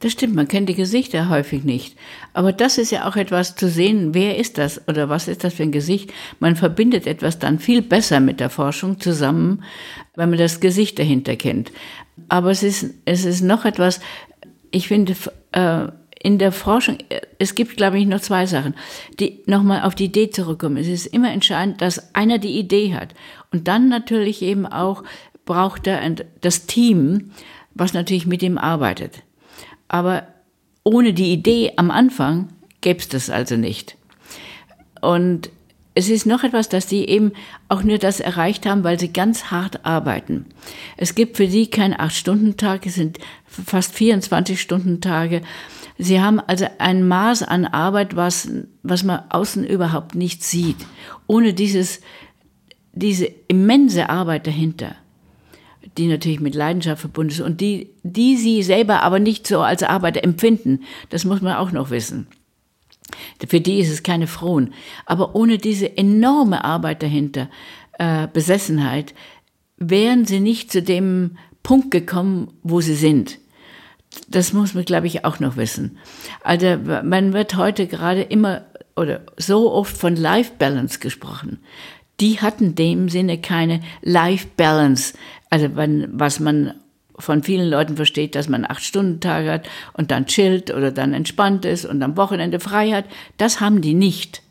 Das 0.00 0.12
stimmt, 0.12 0.34
man 0.34 0.48
kennt 0.48 0.68
die 0.70 0.74
Gesichter 0.74 1.28
häufig 1.28 1.62
nicht. 1.62 1.94
Aber 2.32 2.52
das 2.52 2.78
ist 2.78 2.90
ja 2.90 3.06
auch 3.06 3.16
etwas 3.16 3.54
zu 3.54 3.68
sehen, 3.68 4.14
wer 4.14 4.38
ist 4.38 4.56
das 4.56 4.88
oder 4.88 5.10
was 5.10 5.28
ist 5.28 5.44
das 5.44 5.54
für 5.54 5.62
ein 5.62 5.72
Gesicht. 5.72 6.10
Man 6.38 6.56
verbindet 6.56 7.06
etwas 7.06 7.38
dann 7.38 7.58
viel 7.58 7.82
besser 7.82 8.18
mit 8.18 8.40
der 8.40 8.48
Forschung 8.48 8.98
zusammen, 8.98 9.62
wenn 10.16 10.30
man 10.30 10.38
das 10.38 10.60
Gesicht 10.60 10.98
dahinter 10.98 11.36
kennt. 11.36 11.70
Aber 12.28 12.50
es 12.50 12.62
ist, 12.62 12.94
es 13.04 13.26
ist 13.26 13.42
noch 13.42 13.66
etwas, 13.66 14.00
ich 14.70 14.88
finde, 14.88 15.14
äh, 15.52 15.88
in 16.22 16.38
der 16.38 16.52
Forschung, 16.52 16.98
es 17.38 17.54
gibt, 17.54 17.76
glaube 17.76 17.98
ich, 17.98 18.06
noch 18.06 18.20
zwei 18.20 18.46
Sachen, 18.46 18.74
die 19.18 19.42
nochmal 19.46 19.82
auf 19.82 19.94
die 19.94 20.04
Idee 20.06 20.30
zurückkommen. 20.30 20.78
Es 20.78 20.88
ist 20.88 21.06
immer 21.06 21.30
entscheidend, 21.30 21.82
dass 21.82 22.14
einer 22.14 22.38
die 22.38 22.58
Idee 22.58 22.94
hat. 22.94 23.14
Und 23.52 23.68
dann 23.68 23.88
natürlich 23.88 24.40
eben 24.40 24.66
auch 24.66 25.02
braucht 25.44 25.86
er 25.86 26.00
das 26.40 26.66
Team, 26.66 27.32
was 27.74 27.92
natürlich 27.92 28.26
mit 28.26 28.42
ihm 28.42 28.56
arbeitet. 28.58 29.22
Aber 29.90 30.22
ohne 30.84 31.12
die 31.12 31.32
Idee 31.32 31.72
am 31.76 31.90
Anfang 31.90 32.48
gäbe 32.80 33.00
es 33.00 33.08
das 33.08 33.28
also 33.28 33.56
nicht. 33.56 33.96
Und 35.00 35.50
es 35.96 36.08
ist 36.08 36.26
noch 36.26 36.44
etwas, 36.44 36.68
dass 36.68 36.88
sie 36.88 37.04
eben 37.06 37.32
auch 37.68 37.82
nur 37.82 37.98
das 37.98 38.20
erreicht 38.20 38.66
haben, 38.66 38.84
weil 38.84 39.00
sie 39.00 39.12
ganz 39.12 39.50
hart 39.50 39.84
arbeiten. 39.84 40.46
Es 40.96 41.16
gibt 41.16 41.36
für 41.36 41.48
sie 41.48 41.66
keinen 41.66 41.98
Acht-Stunden-Tag, 41.98 42.86
es 42.86 42.94
sind 42.94 43.18
fast 43.46 43.96
24-Stunden-Tage. 43.96 45.42
Sie 45.98 46.20
haben 46.20 46.38
also 46.38 46.66
ein 46.78 47.08
Maß 47.08 47.42
an 47.42 47.66
Arbeit, 47.66 48.14
was, 48.14 48.48
was 48.84 49.02
man 49.02 49.24
außen 49.28 49.64
überhaupt 49.64 50.14
nicht 50.14 50.44
sieht. 50.44 50.78
Ohne 51.26 51.52
dieses, 51.52 52.00
diese 52.92 53.26
immense 53.48 54.08
Arbeit 54.08 54.46
dahinter 54.46 54.94
die 55.98 56.06
natürlich 56.06 56.40
mit 56.40 56.54
Leidenschaft 56.54 57.00
verbunden 57.00 57.32
ist 57.32 57.40
und 57.40 57.60
die, 57.60 57.90
die 58.02 58.36
sie 58.36 58.62
selber 58.62 59.02
aber 59.02 59.18
nicht 59.18 59.46
so 59.46 59.60
als 59.60 59.82
Arbeit 59.82 60.22
empfinden. 60.22 60.80
Das 61.10 61.24
muss 61.24 61.40
man 61.40 61.56
auch 61.56 61.72
noch 61.72 61.90
wissen. 61.90 62.26
Für 63.46 63.60
die 63.60 63.80
ist 63.80 63.90
es 63.90 64.02
keine 64.02 64.26
Frohen. 64.26 64.72
Aber 65.06 65.34
ohne 65.34 65.58
diese 65.58 65.96
enorme 65.96 66.64
Arbeit 66.64 67.02
dahinter, 67.02 67.48
äh, 67.98 68.28
Besessenheit, 68.32 69.14
wären 69.76 70.24
sie 70.26 70.40
nicht 70.40 70.70
zu 70.70 70.82
dem 70.82 71.38
Punkt 71.62 71.90
gekommen, 71.90 72.52
wo 72.62 72.80
sie 72.80 72.94
sind. 72.94 73.38
Das 74.28 74.52
muss 74.52 74.74
man, 74.74 74.84
glaube 74.84 75.06
ich, 75.06 75.24
auch 75.24 75.40
noch 75.40 75.56
wissen. 75.56 75.98
Also 76.42 76.78
man 77.02 77.32
wird 77.32 77.56
heute 77.56 77.86
gerade 77.86 78.22
immer 78.22 78.64
oder 78.96 79.22
so 79.36 79.72
oft 79.72 79.96
von 79.96 80.16
Life 80.16 80.52
Balance 80.58 80.98
gesprochen 80.98 81.60
die 82.20 82.40
hatten 82.40 82.64
in 82.64 82.74
dem 82.74 83.08
Sinne 83.08 83.38
keine 83.38 83.80
Life 84.02 84.46
Balance. 84.56 85.14
Also 85.48 85.74
wenn, 85.76 86.08
was 86.12 86.40
man 86.40 86.74
von 87.18 87.42
vielen 87.42 87.68
Leuten 87.68 87.96
versteht, 87.96 88.34
dass 88.34 88.48
man 88.48 88.64
acht 88.64 88.82
Stunden 88.82 89.20
Tag 89.20 89.46
hat 89.46 89.68
und 89.92 90.10
dann 90.10 90.26
chillt 90.26 90.70
oder 90.70 90.90
dann 90.90 91.12
entspannt 91.12 91.64
ist 91.64 91.84
und 91.84 92.02
am 92.02 92.16
Wochenende 92.16 92.60
frei 92.60 92.92
hat. 92.92 93.04
Das 93.36 93.60
haben 93.60 93.82
die 93.82 93.94
nicht. 93.94 94.42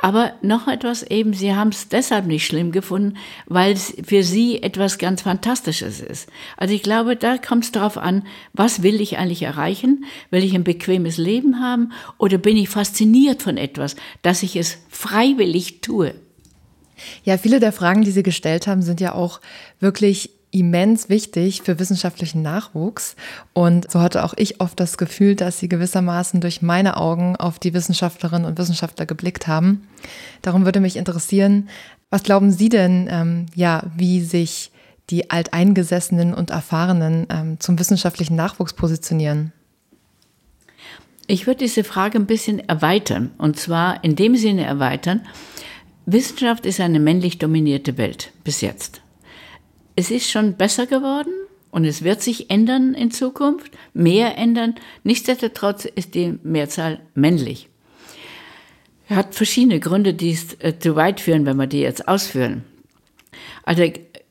Aber 0.00 0.32
noch 0.42 0.68
etwas 0.68 1.02
eben, 1.02 1.32
sie 1.32 1.56
haben 1.56 1.70
es 1.70 1.88
deshalb 1.88 2.26
nicht 2.26 2.46
schlimm 2.46 2.70
gefunden, 2.70 3.16
weil 3.46 3.72
es 3.72 3.96
für 4.06 4.22
sie 4.22 4.62
etwas 4.62 4.98
ganz 4.98 5.22
Fantastisches 5.22 6.00
ist. 6.00 6.28
Also 6.56 6.72
ich 6.72 6.84
glaube, 6.84 7.16
da 7.16 7.36
kommt 7.36 7.64
es 7.64 7.72
darauf 7.72 7.98
an, 7.98 8.24
was 8.52 8.84
will 8.84 9.00
ich 9.00 9.18
eigentlich 9.18 9.42
erreichen? 9.42 10.04
Will 10.30 10.44
ich 10.44 10.54
ein 10.54 10.62
bequemes 10.62 11.18
Leben 11.18 11.60
haben 11.60 11.92
oder 12.16 12.38
bin 12.38 12.56
ich 12.56 12.68
fasziniert 12.68 13.42
von 13.42 13.56
etwas, 13.56 13.96
dass 14.22 14.44
ich 14.44 14.54
es 14.54 14.78
freiwillig 14.88 15.80
tue? 15.80 16.14
Ja, 17.24 17.38
viele 17.38 17.60
der 17.60 17.72
Fragen, 17.72 18.02
die 18.02 18.10
Sie 18.10 18.22
gestellt 18.22 18.66
haben, 18.66 18.82
sind 18.82 19.00
ja 19.00 19.14
auch 19.14 19.40
wirklich 19.80 20.30
immens 20.50 21.08
wichtig 21.08 21.62
für 21.62 21.78
wissenschaftlichen 21.78 22.42
Nachwuchs. 22.42 23.16
Und 23.52 23.90
so 23.90 24.00
hatte 24.00 24.24
auch 24.24 24.34
ich 24.36 24.60
oft 24.60 24.80
das 24.80 24.96
Gefühl, 24.96 25.34
dass 25.34 25.58
sie 25.58 25.68
gewissermaßen 25.68 26.40
durch 26.40 26.62
meine 26.62 26.96
Augen 26.96 27.36
auf 27.36 27.58
die 27.58 27.74
Wissenschaftlerinnen 27.74 28.46
und 28.46 28.58
Wissenschaftler 28.58 29.06
geblickt 29.06 29.46
haben. 29.46 29.86
Darum 30.42 30.64
würde 30.64 30.80
mich 30.80 30.96
interessieren, 30.96 31.68
was 32.10 32.22
glauben 32.22 32.50
Sie 32.50 32.70
denn, 32.70 33.08
ähm, 33.10 33.46
ja, 33.54 33.82
wie 33.96 34.22
sich 34.22 34.70
die 35.10 35.30
Alteingesessenen 35.30 36.32
und 36.34 36.50
Erfahrenen 36.50 37.26
ähm, 37.30 37.60
zum 37.60 37.78
wissenschaftlichen 37.78 38.36
Nachwuchs 38.36 38.72
positionieren? 38.72 39.52
Ich 41.26 41.46
würde 41.46 41.58
diese 41.58 41.84
Frage 41.84 42.18
ein 42.18 42.26
bisschen 42.26 42.66
erweitern. 42.66 43.32
Und 43.36 43.58
zwar 43.58 44.02
in 44.02 44.16
dem 44.16 44.34
Sinne 44.36 44.64
erweitern, 44.64 45.26
Wissenschaft 46.10 46.64
ist 46.64 46.80
eine 46.80 47.00
männlich 47.00 47.36
dominierte 47.36 47.98
Welt 47.98 48.32
bis 48.42 48.62
jetzt. 48.62 49.02
Es 49.94 50.10
ist 50.10 50.30
schon 50.30 50.54
besser 50.54 50.86
geworden 50.86 51.32
und 51.70 51.84
es 51.84 52.02
wird 52.02 52.22
sich 52.22 52.50
ändern 52.50 52.94
in 52.94 53.10
Zukunft, 53.10 53.72
mehr 53.92 54.38
ändern. 54.38 54.76
Nichtsdestotrotz 55.04 55.84
ist 55.84 56.14
die 56.14 56.38
Mehrzahl 56.42 57.00
männlich. 57.14 57.68
Hat 59.10 59.34
verschiedene 59.34 59.80
Gründe, 59.80 60.14
die 60.14 60.32
es 60.32 60.54
äh, 60.60 60.78
zu 60.78 60.96
weit 60.96 61.20
führen, 61.20 61.44
wenn 61.44 61.58
wir 61.58 61.66
die 61.66 61.80
jetzt 61.80 62.08
ausführen. 62.08 62.64
Also 63.64 63.84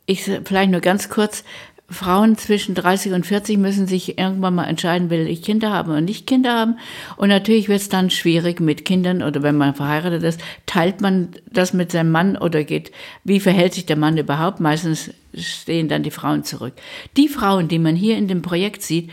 ich 0.07 0.23
vielleicht 0.23 0.71
nur 0.71 0.81
ganz 0.81 1.09
kurz, 1.09 1.43
Frauen 1.89 2.37
zwischen 2.37 2.75
30 2.75 3.13
und 3.13 3.25
40 3.25 3.57
müssen 3.57 3.87
sich 3.87 4.17
irgendwann 4.17 4.55
mal 4.55 4.65
entscheiden, 4.65 5.09
will 5.09 5.25
ich 5.25 5.41
Kinder 5.41 5.71
haben 5.71 5.89
oder 5.89 6.01
nicht 6.01 6.27
Kinder 6.27 6.53
haben. 6.53 6.77
Und 7.15 7.29
natürlich 7.29 7.69
wird 7.69 7.79
es 7.79 7.87
dann 7.87 8.09
schwierig 8.09 8.59
mit 8.59 8.83
Kindern 8.83 9.23
oder 9.23 9.41
wenn 9.41 9.55
man 9.55 9.73
verheiratet 9.73 10.21
ist, 10.23 10.41
teilt 10.65 10.99
man 10.99 11.29
das 11.49 11.73
mit 11.73 11.93
seinem 11.93 12.11
Mann 12.11 12.35
oder 12.35 12.65
geht, 12.65 12.91
wie 13.23 13.39
verhält 13.39 13.73
sich 13.73 13.85
der 13.85 13.95
Mann 13.95 14.17
überhaupt? 14.17 14.59
Meistens 14.59 15.11
stehen 15.33 15.87
dann 15.87 16.03
die 16.03 16.11
Frauen 16.11 16.43
zurück. 16.43 16.73
Die 17.15 17.29
Frauen, 17.29 17.69
die 17.69 17.79
man 17.79 17.95
hier 17.95 18.17
in 18.17 18.27
dem 18.27 18.41
Projekt 18.41 18.81
sieht, 18.81 19.09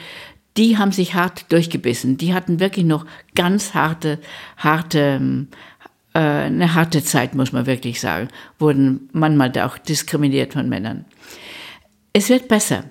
die 0.56 0.76
haben 0.76 0.92
sich 0.92 1.14
hart 1.14 1.52
durchgebissen. 1.52 2.16
Die 2.16 2.34
hatten 2.34 2.58
wirklich 2.58 2.84
noch 2.84 3.06
ganz 3.36 3.74
harte, 3.74 4.18
harte, 4.56 5.46
äh, 6.12 6.18
eine 6.18 6.74
harte 6.74 7.04
Zeit, 7.04 7.34
muss 7.34 7.52
man 7.52 7.66
wirklich 7.66 8.00
sagen. 8.00 8.28
Wurden 8.58 9.08
manchmal 9.12 9.52
auch 9.60 9.78
diskriminiert 9.78 10.54
von 10.54 10.68
Männern. 10.68 11.04
Es 12.16 12.28
wird 12.28 12.46
besser. 12.46 12.84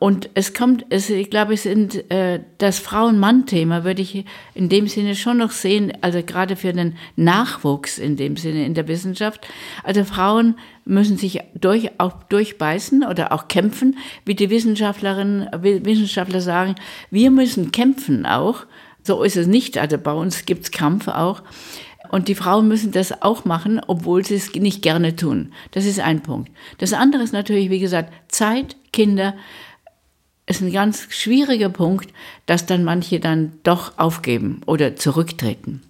Und 0.00 0.30
es 0.34 0.52
kommt, 0.52 0.84
es, 0.90 1.08
ich 1.10 1.30
glaube, 1.30 1.54
es 1.54 1.62
sind, 1.62 2.10
äh, 2.10 2.40
das 2.58 2.80
Frauen-Mann-Thema 2.80 3.84
würde 3.84 4.02
ich 4.02 4.24
in 4.52 4.68
dem 4.68 4.88
Sinne 4.88 5.14
schon 5.14 5.38
noch 5.38 5.52
sehen, 5.52 5.92
also 6.00 6.24
gerade 6.24 6.56
für 6.56 6.72
den 6.72 6.96
Nachwuchs 7.14 7.98
in 7.98 8.16
dem 8.16 8.36
Sinne 8.36 8.66
in 8.66 8.74
der 8.74 8.88
Wissenschaft. 8.88 9.46
Also 9.84 10.02
Frauen 10.02 10.56
müssen 10.84 11.18
sich 11.18 11.38
durch, 11.54 12.00
auch 12.00 12.14
durchbeißen 12.24 13.04
oder 13.04 13.30
auch 13.30 13.46
kämpfen, 13.46 13.96
wie 14.24 14.34
die 14.34 14.50
Wissenschaftlerinnen, 14.50 15.48
Wissenschaftler 15.62 16.40
sagen, 16.40 16.74
wir 17.12 17.30
müssen 17.30 17.70
kämpfen 17.70 18.26
auch. 18.26 18.66
So 19.04 19.22
ist 19.22 19.36
es 19.36 19.46
nicht, 19.46 19.78
also 19.78 19.98
bei 19.98 20.12
uns 20.12 20.46
gibt 20.46 20.64
es 20.64 20.70
Kampf 20.72 21.06
auch. 21.06 21.44
Und 22.12 22.28
die 22.28 22.34
Frauen 22.34 22.68
müssen 22.68 22.92
das 22.92 23.22
auch 23.22 23.46
machen, 23.46 23.80
obwohl 23.86 24.22
sie 24.22 24.34
es 24.34 24.54
nicht 24.54 24.82
gerne 24.82 25.16
tun. 25.16 25.50
Das 25.70 25.86
ist 25.86 25.98
ein 25.98 26.22
Punkt. 26.22 26.50
Das 26.76 26.92
andere 26.92 27.22
ist 27.22 27.32
natürlich, 27.32 27.70
wie 27.70 27.78
gesagt, 27.78 28.12
Zeit, 28.32 28.76
Kinder, 28.92 29.34
ist 30.46 30.60
ein 30.60 30.72
ganz 30.72 31.06
schwieriger 31.10 31.68
Punkt, 31.68 32.12
dass 32.46 32.66
dann 32.66 32.84
manche 32.84 33.20
dann 33.20 33.52
doch 33.62 33.98
aufgeben 33.98 34.60
oder 34.66 34.96
zurücktreten. 34.96 35.82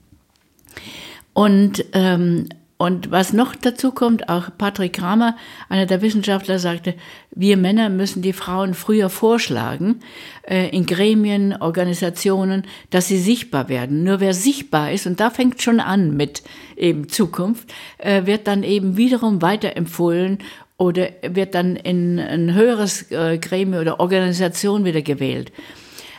Und 1.32 1.84
ähm, 1.94 2.48
und 2.82 3.12
was 3.12 3.32
noch 3.32 3.54
dazu 3.54 3.92
kommt, 3.92 4.28
auch 4.28 4.48
Patrick 4.58 4.94
Kramer, 4.94 5.36
einer 5.68 5.86
der 5.86 6.02
Wissenschaftler, 6.02 6.58
sagte, 6.58 6.94
wir 7.30 7.56
Männer 7.56 7.90
müssen 7.90 8.22
die 8.22 8.32
Frauen 8.32 8.74
früher 8.74 9.08
vorschlagen, 9.08 10.00
äh, 10.42 10.68
in 10.70 10.84
Gremien, 10.84 11.54
Organisationen, 11.54 12.64
dass 12.90 13.06
sie 13.06 13.18
sichtbar 13.18 13.68
werden. 13.68 14.02
Nur 14.02 14.18
wer 14.18 14.34
sichtbar 14.34 14.90
ist, 14.90 15.06
und 15.06 15.20
da 15.20 15.30
fängt 15.30 15.62
schon 15.62 15.78
an 15.78 16.16
mit 16.16 16.42
eben 16.76 17.08
Zukunft, 17.08 17.72
äh, 17.98 18.26
wird 18.26 18.48
dann 18.48 18.64
eben 18.64 18.96
wiederum 18.96 19.42
weiterempfohlen 19.42 20.38
oder 20.82 21.10
wird 21.22 21.54
dann 21.54 21.76
in 21.76 22.18
ein 22.18 22.54
höheres 22.54 23.08
äh, 23.12 23.38
Gremium 23.38 23.82
oder 23.82 24.00
Organisation 24.00 24.84
wieder 24.84 25.00
gewählt. 25.00 25.52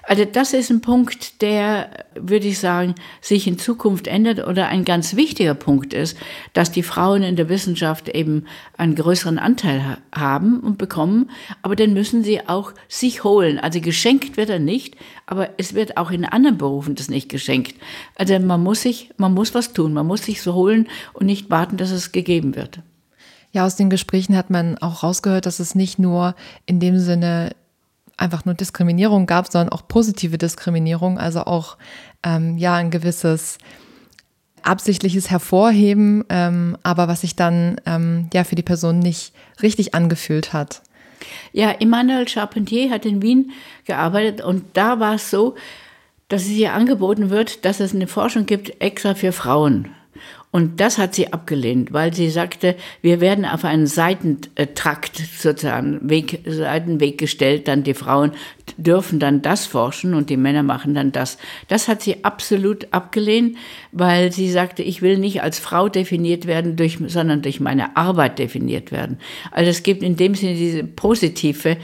Also 0.04 0.24
das 0.24 0.54
ist 0.54 0.70
ein 0.70 0.80
Punkt, 0.80 1.42
der, 1.42 2.06
würde 2.16 2.48
ich 2.48 2.60
sagen, 2.60 2.96
sich 3.20 3.46
in 3.46 3.60
Zukunft 3.60 4.08
ändert 4.08 4.46
oder 4.48 4.68
ein 4.68 4.86
ganz 4.86 5.18
wichtiger 5.18 5.54
Punkt 5.54 5.94
ist, 5.94 6.18
dass 6.54 6.72
die 6.72 6.84
Frauen 6.84 7.24
in 7.24 7.36
der 7.36 7.50
Wissenschaft 7.50 8.08
eben 8.08 8.46
einen 8.78 8.96
größeren 8.96 9.38
Anteil 9.38 9.98
haben 10.16 10.62
und 10.62 10.78
bekommen, 10.78 11.30
aber 11.62 11.76
den 11.76 11.94
müssen 11.94 12.24
sie 12.24 12.48
auch 12.48 12.72
sich 12.88 13.26
holen. 13.26 13.60
Also 13.60 13.82
geschenkt 13.82 14.38
wird 14.38 14.50
er 14.50 14.60
nicht, 14.60 14.96
aber 15.26 15.50
es 15.58 15.74
wird 15.74 15.98
auch 15.98 16.12
in 16.12 16.24
anderen 16.24 16.58
Berufen 16.58 16.96
das 16.96 17.10
nicht 17.10 17.28
geschenkt. 17.28 17.76
Also 18.16 18.40
man 18.40 18.64
muss 18.64 18.82
sich, 18.82 19.10
man 19.18 19.34
muss 19.34 19.54
was 19.54 19.74
tun, 19.74 19.92
man 19.92 20.08
muss 20.08 20.24
sich 20.24 20.42
so 20.42 20.54
holen 20.54 20.88
und 21.12 21.26
nicht 21.26 21.50
warten, 21.50 21.76
dass 21.76 21.92
es 21.92 22.14
gegeben 22.14 22.56
wird. 22.56 22.80
Ja, 23.54 23.66
aus 23.66 23.76
den 23.76 23.92
Gesprächen 23.92 24.36
hat 24.36 24.50
man 24.50 24.80
auch 24.80 25.04
rausgehört, 25.04 25.46
dass 25.46 25.60
es 25.60 25.76
nicht 25.76 26.00
nur 26.00 26.36
in 26.66 26.80
dem 26.80 26.98
Sinne 26.98 27.56
einfach 28.18 28.46
nur 28.46 28.56
Diskriminierung 28.56 29.28
gab, 29.28 29.52
sondern 29.52 29.70
auch 29.70 29.88
positive 29.88 30.40
Diskriminierung, 30.40 31.20
also 31.20 31.42
auch 31.42 31.78
ähm, 32.24 32.58
ja 32.58 32.76
ein 32.76 32.90
gewisses 32.90 33.60
absichtliches 34.64 35.30
Hervorheben, 35.30 36.26
ähm, 36.30 36.78
aber 36.82 37.08
was 37.08 37.22
sich 37.22 37.36
dann 37.36 37.80
ähm, 37.86 38.28
ja 38.34 38.44
für 38.44 38.56
die 38.56 38.64
Person 38.64 39.00
nicht 39.00 39.34
richtig 39.62 39.94
angefühlt 39.94 40.52
hat. 40.52 40.82
Ja, 41.52 41.72
Emmanuel 41.72 42.28
Charpentier 42.28 42.90
hat 42.90 43.06
in 43.06 43.22
Wien 43.22 43.52
gearbeitet 43.86 44.42
und 44.42 44.64
da 44.74 45.00
war 45.00 45.16
es 45.16 45.30
so, 45.30 45.56
dass 46.28 46.44
es 46.44 46.48
hier 46.48 46.74
angeboten 46.74 47.30
wird, 47.30 47.66
dass 47.66 47.80
es 47.80 47.94
eine 47.94 48.08
Forschung 48.08 48.48
gibt 48.48 48.82
extra 48.82 49.14
für 49.14 49.32
Frauen. 49.32 49.90
Und 50.54 50.80
das 50.80 51.00
hat 51.00 51.16
sie 51.16 51.34
abgelehnt, 51.34 51.94
weil 51.94 52.14
sie 52.14 52.30
sagte, 52.30 52.76
wir 53.02 53.22
werden 53.22 53.44
auf 53.44 53.66
einen 53.66 53.88
Seitentrakt, 53.88 55.18
sozusagen 55.18 56.08
Weg, 56.08 56.42
Seitenweg 56.46 57.18
gestellt, 57.18 57.68
dann 57.68 57.82
die 57.82 57.96
Frauen 57.96 58.34
dürfen 58.78 59.18
dann 59.18 59.42
das 59.42 59.66
forschen 59.66 60.14
und 60.14 60.30
die 60.30 60.38
Männer 60.38 60.62
machen 60.62 60.94
dann 60.94 61.12
das. 61.12 61.40
Das 61.70 61.88
hat 61.88 62.04
sie 62.04 62.24
absolut 62.24 62.94
abgelehnt, 62.94 63.58
weil 63.92 64.32
sie 64.32 64.48
sagte, 64.52 64.84
ich 64.84 65.02
will 65.02 65.18
nicht 65.18 65.42
als 65.42 65.58
Frau 65.58 65.90
definiert 65.90 66.46
werden, 66.46 66.76
durch, 66.76 67.00
sondern 67.08 67.42
durch 67.42 67.60
meine 67.60 67.98
Arbeit 67.98 68.38
definiert 68.38 68.92
werden. 68.92 69.18
Also 69.50 69.72
es 69.72 69.82
gibt 69.82 70.04
in 70.04 70.18
dem 70.18 70.36
Sinne 70.36 70.54
diese 70.54 70.84
positive, 70.84 71.78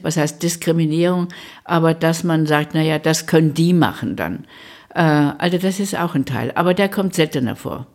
was 0.00 0.16
heißt 0.16 0.42
Diskriminierung, 0.42 1.28
aber 1.64 1.92
dass 1.92 2.24
man 2.24 2.46
sagt, 2.46 2.70
na 2.72 2.80
ja, 2.80 2.98
das 2.98 3.26
können 3.26 3.52
die 3.52 3.74
machen 3.74 4.16
dann. 4.16 4.46
Äh, 4.94 5.02
also 5.02 5.58
das 5.58 5.80
ist 5.80 5.94
auch 5.98 6.14
ein 6.14 6.24
Teil, 6.24 6.52
aber 6.54 6.72
der 6.72 6.88
kommt 6.88 7.12
seltener 7.12 7.56
vor. 7.56 7.86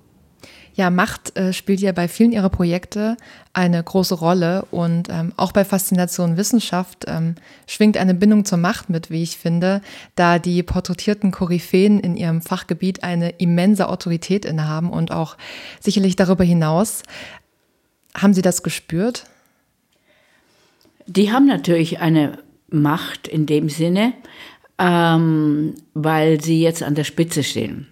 Ja, 0.82 0.90
Macht 0.90 1.38
äh, 1.38 1.54
spielt 1.54 1.80
ja 1.80 1.92
bei 1.92 2.08
vielen 2.08 2.32
ihrer 2.32 2.50
Projekte 2.50 3.16
eine 3.54 3.84
große 3.84 4.16
Rolle 4.16 4.66
und 4.72 5.10
ähm, 5.12 5.32
auch 5.38 5.52
bei 5.52 5.64
Faszination 5.64 6.38
Wissenschaft 6.38 7.06
ähm, 7.08 7.36
schwingt 7.68 7.98
eine 7.98 8.16
Bindung 8.16 8.46
zur 8.46 8.58
Macht 8.58 8.90
mit, 8.90 9.12
wie 9.12 9.22
ich 9.22 9.38
finde, 9.38 9.84
da 10.16 10.40
die 10.40 10.64
porträtierten 10.64 11.30
Koryphäen 11.30 12.00
in 12.00 12.18
ihrem 12.18 12.42
Fachgebiet 12.42 13.04
eine 13.04 13.30
immense 13.30 13.90
Autorität 13.90 14.44
innehaben 14.44 14.90
und 14.90 15.12
auch 15.12 15.38
sicherlich 15.80 16.16
darüber 16.16 16.44
hinaus. 16.44 17.04
Haben 18.18 18.34
Sie 18.34 18.42
das 18.42 18.64
gespürt? 18.64 19.26
Die 21.06 21.32
haben 21.32 21.46
natürlich 21.46 22.00
eine 22.00 22.40
Macht 22.72 23.28
in 23.28 23.46
dem 23.46 23.70
Sinne, 23.70 24.14
ähm, 24.80 25.76
weil 25.94 26.42
sie 26.42 26.60
jetzt 26.60 26.82
an 26.82 26.96
der 26.96 27.04
Spitze 27.04 27.44
stehen 27.44 27.86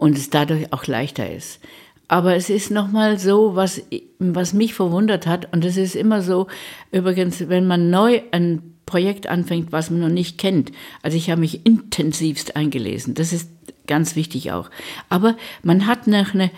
und 0.00 0.16
es 0.16 0.30
dadurch 0.30 0.72
auch 0.72 0.86
leichter 0.86 1.30
ist. 1.30 1.60
Aber 2.08 2.34
es 2.34 2.48
ist 2.48 2.70
nochmal 2.70 3.18
so, 3.18 3.54
was, 3.54 3.82
was 4.18 4.54
mich 4.54 4.72
verwundert 4.74 5.26
hat, 5.26 5.52
und 5.52 5.64
es 5.64 5.76
ist 5.76 5.94
immer 5.94 6.22
so, 6.22 6.46
übrigens, 6.90 7.48
wenn 7.48 7.66
man 7.66 7.90
neu 7.90 8.22
ein 8.32 8.62
Projekt 8.86 9.28
anfängt, 9.28 9.72
was 9.72 9.90
man 9.90 10.00
noch 10.00 10.08
nicht 10.08 10.38
kennt. 10.38 10.72
Also 11.02 11.16
ich 11.16 11.30
habe 11.30 11.42
mich 11.42 11.64
intensivst 11.66 12.56
eingelesen. 12.56 13.14
Das 13.14 13.32
ist 13.32 13.50
ganz 13.86 14.16
wichtig 14.16 14.50
auch. 14.52 14.70
Aber 15.10 15.36
man 15.62 15.86
hat 15.86 16.06
noch 16.06 16.34
eine 16.34 16.50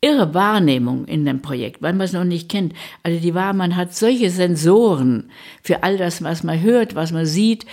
irre 0.00 0.32
Wahrnehmung 0.32 1.06
in 1.06 1.24
dem 1.24 1.42
Projekt, 1.42 1.82
weil 1.82 1.92
man 1.92 2.04
es 2.04 2.12
noch 2.12 2.24
nicht 2.24 2.48
kennt. 2.48 2.72
Also 3.02 3.18
die 3.20 3.34
war, 3.34 3.52
man 3.52 3.76
hat 3.76 3.94
solche 3.94 4.30
Sensoren 4.30 5.30
für 5.62 5.82
all 5.82 5.96
das, 5.96 6.22
was 6.22 6.44
man 6.44 6.60
hört, 6.60 6.94
was 6.94 7.12
man 7.12 7.26
sieht, 7.26 7.66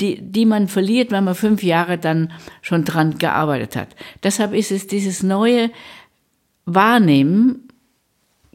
die, 0.00 0.20
die 0.20 0.46
man 0.46 0.68
verliert, 0.68 1.10
wenn 1.10 1.24
man 1.24 1.34
fünf 1.34 1.62
Jahre 1.62 1.98
dann 1.98 2.32
schon 2.60 2.84
dran 2.84 3.18
gearbeitet 3.18 3.76
hat. 3.76 3.88
Deshalb 4.22 4.54
ist 4.54 4.70
es 4.70 4.86
dieses 4.86 5.22
neue 5.22 5.70
Wahrnehmen 6.66 7.68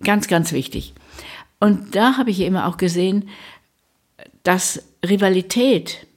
ganz, 0.02 0.28
ganz 0.28 0.54
wichtig. 0.54 0.94
Und 1.60 1.96
da 1.96 2.18
habe 2.18 2.30
ich 2.30 2.40
immer 2.42 2.68
auch 2.68 2.78
gesehen, 2.78 3.30
dass 4.44 4.84
Rivalität 5.06 6.08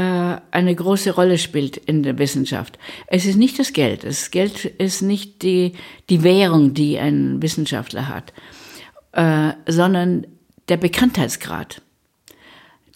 eine 0.00 0.74
große 0.74 1.12
Rolle 1.12 1.38
spielt 1.38 1.76
in 1.76 2.02
der 2.02 2.18
Wissenschaft. 2.18 2.78
Es 3.06 3.26
ist 3.26 3.36
nicht 3.36 3.58
das 3.58 3.72
Geld. 3.72 4.04
Das 4.04 4.30
Geld 4.30 4.64
ist 4.64 5.02
nicht 5.02 5.42
die, 5.42 5.72
die 6.08 6.22
Währung, 6.22 6.74
die 6.74 6.98
ein 6.98 7.42
Wissenschaftler 7.42 8.08
hat, 8.08 8.32
äh, 9.12 9.52
sondern 9.66 10.26
der 10.68 10.76
Bekanntheitsgrad. 10.76 11.82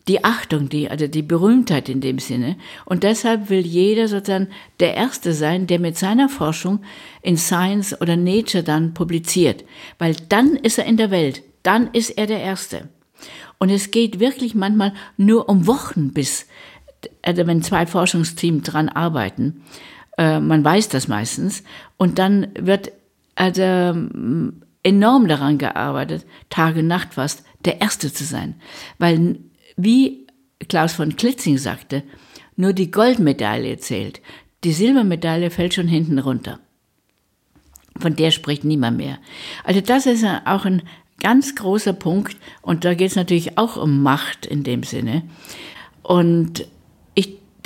Die 0.06 0.22
Achtung, 0.22 0.68
die, 0.68 0.90
also 0.90 1.06
die 1.06 1.22
Berühmtheit 1.22 1.88
in 1.88 2.02
dem 2.02 2.18
Sinne. 2.18 2.56
Und 2.84 3.04
deshalb 3.04 3.48
will 3.48 3.64
jeder 3.66 4.06
sozusagen 4.06 4.48
der 4.78 4.94
Erste 4.94 5.32
sein, 5.32 5.66
der 5.66 5.78
mit 5.78 5.96
seiner 5.96 6.28
Forschung 6.28 6.80
in 7.22 7.38
Science 7.38 7.98
oder 8.00 8.16
Nature 8.16 8.62
dann 8.62 8.92
publiziert. 8.92 9.64
Weil 9.98 10.14
dann 10.28 10.56
ist 10.56 10.78
er 10.78 10.84
in 10.84 10.98
der 10.98 11.10
Welt. 11.10 11.42
dann 11.62 11.88
ist 11.94 12.10
er 12.10 12.26
der 12.26 12.40
Erste. 12.40 12.90
Und 13.58 13.70
es 13.70 13.90
geht 13.90 14.20
wirklich 14.20 14.54
manchmal 14.54 14.92
nur 15.16 15.48
um 15.48 15.66
Wochen, 15.66 16.12
bis, 16.12 16.46
also 17.24 17.46
wenn 17.46 17.62
zwei 17.62 17.86
Forschungsteams 17.86 18.64
dran 18.64 18.88
arbeiten, 18.88 19.62
äh, 20.18 20.40
man 20.40 20.64
weiß 20.64 20.88
das 20.88 21.08
meistens, 21.08 21.62
und 21.96 22.18
dann 22.18 22.48
wird 22.58 22.92
also 23.34 23.62
mm, 23.62 24.62
enorm 24.82 25.28
daran 25.28 25.58
gearbeitet, 25.58 26.26
Tag 26.50 26.76
und 26.76 26.86
Nacht 26.86 27.14
fast, 27.14 27.44
der 27.64 27.80
Erste 27.80 28.12
zu 28.12 28.24
sein. 28.24 28.54
Weil, 28.98 29.38
wie 29.76 30.26
Klaus 30.68 30.92
von 30.92 31.16
Klitzing 31.16 31.58
sagte, 31.58 32.02
nur 32.56 32.72
die 32.72 32.90
Goldmedaille 32.90 33.78
zählt. 33.78 34.20
Die 34.62 34.72
Silbermedaille 34.72 35.50
fällt 35.50 35.74
schon 35.74 35.88
hinten 35.88 36.18
runter. 36.18 36.60
Von 37.98 38.16
der 38.16 38.30
spricht 38.30 38.64
niemand 38.64 38.96
mehr. 38.96 39.18
Also 39.64 39.80
das 39.80 40.06
ist 40.06 40.24
auch 40.44 40.64
ein 40.64 40.82
ganz 41.20 41.54
großer 41.54 41.92
Punkt 41.92 42.36
und 42.60 42.84
da 42.84 42.94
geht 42.94 43.10
es 43.10 43.16
natürlich 43.16 43.56
auch 43.56 43.76
um 43.76 44.02
Macht 44.02 44.46
in 44.46 44.62
dem 44.62 44.82
Sinne. 44.82 45.22
Und 46.02 46.66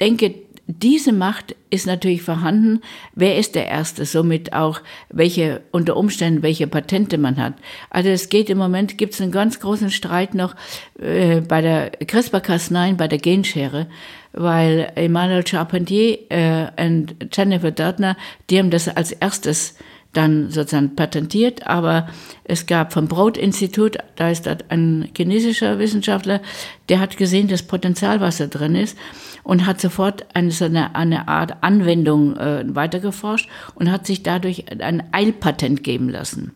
denke, 0.00 0.34
diese 0.70 1.14
Macht 1.14 1.56
ist 1.70 1.86
natürlich 1.86 2.20
vorhanden. 2.20 2.82
Wer 3.14 3.38
ist 3.38 3.54
der 3.54 3.68
Erste? 3.68 4.04
Somit 4.04 4.52
auch, 4.52 4.82
welche, 5.08 5.62
unter 5.70 5.96
Umständen, 5.96 6.42
welche 6.42 6.66
Patente 6.66 7.16
man 7.16 7.38
hat. 7.38 7.54
Also 7.88 8.10
es 8.10 8.28
geht 8.28 8.50
im 8.50 8.58
Moment, 8.58 8.98
gibt 8.98 9.14
es 9.14 9.20
einen 9.22 9.32
ganz 9.32 9.60
großen 9.60 9.90
Streit 9.90 10.34
noch 10.34 10.54
äh, 11.00 11.40
bei 11.40 11.62
der 11.62 11.92
CRISPR-Cas9, 11.92 12.96
bei 12.96 13.08
der 13.08 13.18
Genschere, 13.18 13.86
weil 14.34 14.92
Emmanuel 14.94 15.46
Charpentier 15.46 16.18
äh, 16.28 16.66
und 16.86 17.16
Jennifer 17.32 17.70
Doudna, 17.70 18.18
die 18.50 18.58
haben 18.58 18.70
das 18.70 18.88
als 18.88 19.12
erstes 19.12 19.74
dann 20.18 20.50
sozusagen 20.50 20.96
patentiert, 20.96 21.66
aber 21.66 22.08
es 22.42 22.66
gab 22.66 22.92
vom 22.92 23.06
Broad-Institut, 23.06 23.98
da 24.16 24.30
ist 24.30 24.48
ein 24.68 25.08
chinesischer 25.16 25.78
Wissenschaftler, 25.78 26.40
der 26.88 26.98
hat 26.98 27.16
gesehen, 27.16 27.46
dass 27.46 27.62
Potenzial, 27.62 28.20
was 28.20 28.38
da 28.38 28.46
drin 28.46 28.74
ist 28.74 28.98
und 29.44 29.64
hat 29.64 29.80
sofort 29.80 30.26
eine, 30.34 30.50
so 30.50 30.64
eine, 30.64 30.96
eine 30.96 31.28
Art 31.28 31.62
Anwendung 31.62 32.36
äh, 32.36 32.64
weitergeforscht 32.66 33.48
und 33.76 33.92
hat 33.92 34.06
sich 34.06 34.24
dadurch 34.24 34.64
ein 34.80 35.04
Eilpatent 35.12 35.84
geben 35.84 36.08
lassen. 36.08 36.52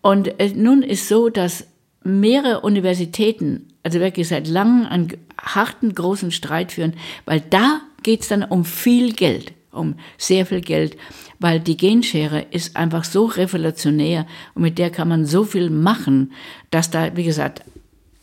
Und 0.00 0.40
äh, 0.40 0.52
nun 0.54 0.82
ist 0.82 1.08
so, 1.08 1.28
dass 1.28 1.66
mehrere 2.04 2.60
Universitäten, 2.60 3.66
also 3.82 3.98
wirklich 3.98 4.28
seit 4.28 4.46
langem 4.46 4.86
einen 4.86 5.12
harten, 5.42 5.92
großen 5.92 6.30
Streit 6.30 6.70
führen, 6.70 6.94
weil 7.24 7.40
da 7.40 7.80
geht 8.04 8.22
es 8.22 8.28
dann 8.28 8.44
um 8.44 8.64
viel 8.64 9.12
Geld, 9.12 9.52
um 9.72 9.94
sehr 10.18 10.46
viel 10.46 10.60
Geld 10.60 10.96
weil 11.40 11.58
die 11.58 11.76
Genschere 11.76 12.46
ist 12.50 12.76
einfach 12.76 13.02
so 13.02 13.24
revolutionär 13.24 14.26
und 14.54 14.62
mit 14.62 14.78
der 14.78 14.90
kann 14.90 15.08
man 15.08 15.24
so 15.24 15.42
viel 15.44 15.70
machen, 15.70 16.32
dass 16.70 16.90
da, 16.90 17.16
wie 17.16 17.24
gesagt, 17.24 17.62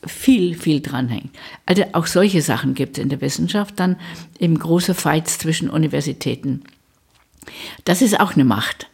viel, 0.06 0.56
viel 0.56 0.82
dranhängt. 0.82 1.32
Also 1.66 1.84
auch 1.94 2.06
solche 2.06 2.44
Sachen 2.44 2.76
gibt 2.76 2.98
es 2.98 3.04
in 3.04 3.10
der 3.10 3.20
Wissenschaft, 3.20 3.80
dann 3.80 3.98
eben 4.40 4.58
große 4.58 4.94
Fights 4.94 5.40
zwischen 5.40 5.70
Universitäten. 5.70 6.64
Das 7.84 8.04
ist 8.04 8.20
auch 8.20 8.36
eine 8.36 8.46
Macht. 8.46 8.88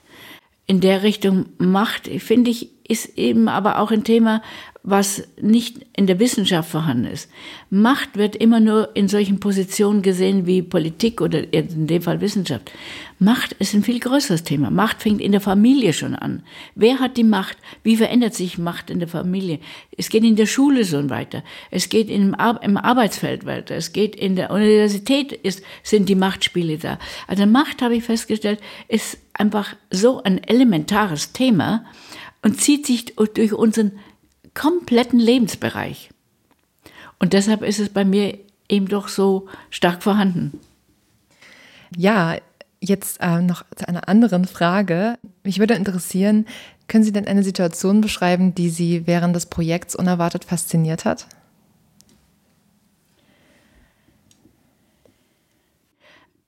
In 0.66 0.80
der 0.80 1.04
Richtung 1.04 1.48
Macht, 1.58 2.08
finde 2.08 2.50
ich, 2.50 2.70
ist 2.88 3.18
eben 3.18 3.48
aber 3.48 3.80
auch 3.80 3.92
ein 3.92 4.04
Thema, 4.04 4.42
was 4.86 5.24
nicht 5.42 5.86
in 5.96 6.08
der 6.08 6.20
Wissenschaft 6.20 6.70
vorhanden 6.70 7.06
ist. 7.06 7.30
Macht 7.70 8.18
wird 8.18 8.36
immer 8.36 8.60
nur 8.60 8.94
in 8.96 9.08
solchen 9.08 9.40
Positionen 9.40 10.02
gesehen 10.02 10.46
wie 10.46 10.62
Politik 10.62 11.22
oder 11.22 11.54
in 11.54 11.88
dem 11.88 12.02
Fall 12.02 12.20
Wissenschaft. 12.20 12.70
Macht 13.18 13.54
ist 13.54 13.74
ein 13.74 13.84
viel 13.84 14.02
größeres 14.02 14.44
Thema. 14.44 14.70
Macht 14.70 15.02
fängt 15.02 15.22
in 15.22 15.32
der 15.32 15.40
Familie 15.40 15.94
schon 15.94 16.16
an. 16.16 16.44
Wer 16.76 17.00
hat 17.00 17.16
die 17.16 17.24
Macht? 17.24 17.58
Wie 17.84 17.96
verändert 17.96 18.34
sich 18.34 18.58
Macht 18.58 18.90
in 18.90 19.00
der 19.00 19.08
Familie? 19.08 19.60
Es 19.98 20.10
geht 20.10 20.26
in 20.26 20.36
der 20.36 20.48
Schule 20.48 20.84
so 20.84 21.10
weiter. 21.10 21.44
Es 21.72 21.88
geht 21.88 22.10
im, 22.10 22.36
im 22.62 22.78
Arbeitsfeld 22.78 23.46
weiter. 23.46 23.76
Es 23.76 23.94
geht 23.94 24.18
in 24.18 24.36
der 24.36 24.52
Universität 24.52 25.32
ist, 25.32 25.64
sind 25.84 26.10
die 26.10 26.16
Machtspiele 26.16 26.78
da. 26.78 27.00
Also 27.28 27.46
Macht, 27.46 27.82
habe 27.82 27.96
ich 27.96 28.04
festgestellt, 28.04 28.60
ist 28.90 29.18
einfach 29.32 29.78
so 29.90 30.22
ein 30.24 30.44
elementares 30.44 31.32
Thema 31.32 31.86
und 32.44 32.62
zieht 32.62 32.86
sich 32.86 33.16
durch 33.16 33.54
unseren 33.54 33.94
kompletten 34.54 35.20
Lebensbereich. 35.20 36.10
Und 37.18 37.34
deshalb 37.34 37.64
ist 37.64 37.80
es 37.80 37.90
bei 37.90 38.06
mir 38.06 38.38
eben 38.70 38.88
doch 38.88 39.08
so 39.08 39.48
stark 39.70 40.04
vorhanden. 40.04 40.60
Ja, 41.96 42.38
jetzt 42.80 43.20
äh, 43.22 43.42
noch 43.42 43.64
zu 43.76 43.88
einer 43.88 44.08
anderen 44.10 44.46
Frage. 44.46 45.18
Mich 45.44 45.60
würde 45.60 45.74
interessieren, 45.74 46.46
können 46.88 47.04
Sie 47.04 47.14
denn 47.14 47.28
eine 47.28 47.44
Situation 47.44 48.02
beschreiben, 48.02 48.54
die 48.54 48.70
Sie 48.70 49.08
während 49.08 49.36
des 49.36 49.46
Projekts 49.46 49.96
unerwartet 49.96 50.44
fasziniert 50.44 51.06
hat? 51.06 51.28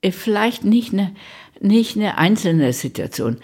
Vielleicht 0.04 0.64
nicht 0.64 0.94
eine, 0.94 1.16
nicht 1.62 1.96
eine 1.96 2.18
einzelne 2.20 2.74
Situation. 2.74 3.38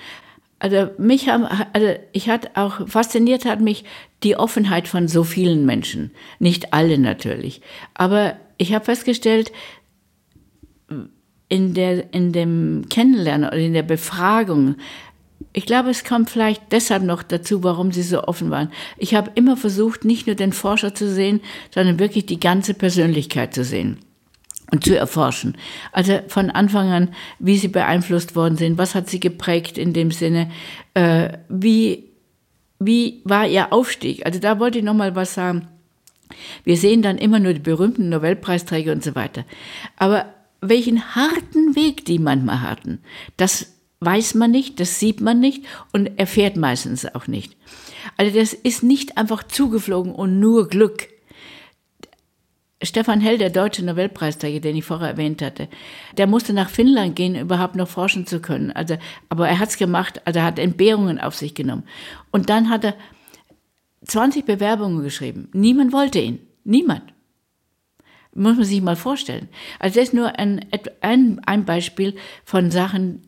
Also 0.61 0.91
mich 0.99 1.27
haben, 1.27 1.47
also 1.73 1.87
ich 2.11 2.29
hatte 2.29 2.51
auch 2.53 2.87
fasziniert 2.87 3.45
hat 3.45 3.61
mich 3.61 3.83
die 4.21 4.35
Offenheit 4.35 4.87
von 4.87 5.07
so 5.07 5.23
vielen 5.23 5.65
Menschen. 5.65 6.11
Nicht 6.37 6.71
alle 6.71 6.99
natürlich. 6.99 7.61
Aber 7.95 8.35
ich 8.59 8.71
habe 8.71 8.85
festgestellt, 8.85 9.51
in, 11.49 11.73
der, 11.73 12.13
in 12.13 12.31
dem 12.31 12.85
Kennenlernen 12.91 13.47
oder 13.47 13.57
in 13.57 13.73
der 13.73 13.81
Befragung, 13.81 14.75
ich 15.51 15.65
glaube, 15.65 15.89
es 15.89 16.03
kommt 16.03 16.29
vielleicht 16.29 16.71
deshalb 16.71 17.01
noch 17.01 17.23
dazu, 17.23 17.63
warum 17.63 17.91
sie 17.91 18.03
so 18.03 18.25
offen 18.25 18.51
waren. 18.51 18.71
Ich 18.99 19.15
habe 19.15 19.31
immer 19.33 19.57
versucht, 19.57 20.05
nicht 20.05 20.27
nur 20.27 20.35
den 20.35 20.53
Forscher 20.53 20.93
zu 20.93 21.11
sehen, 21.11 21.41
sondern 21.73 21.97
wirklich 21.97 22.27
die 22.27 22.39
ganze 22.39 22.75
Persönlichkeit 22.75 23.55
zu 23.55 23.63
sehen 23.63 23.97
und 24.71 24.83
zu 24.83 24.97
erforschen. 24.97 25.57
Also 25.91 26.19
von 26.27 26.49
Anfang 26.49 26.89
an, 26.91 27.09
wie 27.39 27.57
sie 27.57 27.67
beeinflusst 27.67 28.35
worden 28.35 28.57
sind, 28.57 28.77
was 28.77 28.95
hat 28.95 29.09
sie 29.09 29.19
geprägt 29.19 29.77
in 29.77 29.93
dem 29.93 30.11
Sinne, 30.11 30.49
äh, 30.93 31.37
wie 31.49 32.11
wie 32.83 33.21
war 33.25 33.47
ihr 33.47 33.71
Aufstieg? 33.71 34.25
Also 34.25 34.39
da 34.39 34.59
wollte 34.59 34.79
ich 34.79 34.83
noch 34.83 34.95
mal 34.95 35.15
was 35.15 35.35
sagen. 35.35 35.67
Wir 36.63 36.77
sehen 36.77 37.03
dann 37.03 37.19
immer 37.19 37.39
nur 37.39 37.53
die 37.53 37.59
berühmten 37.59 38.09
Nobelpreisträger 38.09 38.91
und 38.91 39.03
so 39.03 39.13
weiter. 39.13 39.45
Aber 39.97 40.33
welchen 40.61 41.15
harten 41.15 41.75
Weg 41.75 42.05
die 42.05 42.17
manchmal 42.17 42.61
hatten, 42.61 42.99
das 43.37 43.73
weiß 43.99 44.33
man 44.33 44.49
nicht, 44.49 44.79
das 44.79 44.99
sieht 44.99 45.21
man 45.21 45.39
nicht 45.39 45.63
und 45.93 46.17
erfährt 46.17 46.57
meistens 46.57 47.05
auch 47.13 47.27
nicht. 47.27 47.55
Also 48.17 48.39
das 48.39 48.53
ist 48.53 48.81
nicht 48.81 49.17
einfach 49.17 49.43
zugeflogen 49.43 50.13
und 50.13 50.39
nur 50.39 50.67
Glück. 50.67 51.07
Stefan 52.83 53.21
Hell, 53.21 53.37
der 53.37 53.49
deutsche 53.49 53.85
Nobelpreisträger, 53.85 54.59
den 54.59 54.75
ich 54.75 54.85
vorher 54.85 55.09
erwähnt 55.09 55.41
hatte, 55.41 55.67
der 56.17 56.27
musste 56.27 56.53
nach 56.53 56.69
Finnland 56.69 57.15
gehen, 57.15 57.35
überhaupt 57.35 57.75
noch 57.75 57.87
forschen 57.87 58.25
zu 58.25 58.39
können. 58.39 58.71
Also, 58.71 58.97
aber 59.29 59.47
er 59.47 59.59
hat 59.59 59.69
es 59.69 59.77
gemacht, 59.77 60.21
also 60.25 60.39
er 60.39 60.45
hat 60.45 60.59
Entbehrungen 60.59 61.19
auf 61.19 61.35
sich 61.35 61.53
genommen. 61.53 61.83
Und 62.31 62.49
dann 62.49 62.69
hat 62.69 62.83
er 62.83 62.95
20 64.05 64.45
Bewerbungen 64.45 65.03
geschrieben. 65.03 65.49
Niemand 65.53 65.93
wollte 65.93 66.19
ihn. 66.19 66.39
Niemand. 66.63 67.03
Muss 68.33 68.55
man 68.55 68.65
sich 68.65 68.81
mal 68.81 68.95
vorstellen. 68.95 69.49
Also 69.77 69.99
das 69.99 70.09
ist 70.09 70.13
nur 70.13 70.39
ein, 70.39 70.65
ein, 71.01 71.41
ein 71.45 71.65
Beispiel 71.65 72.15
von 72.45 72.71
Sachen, 72.71 73.21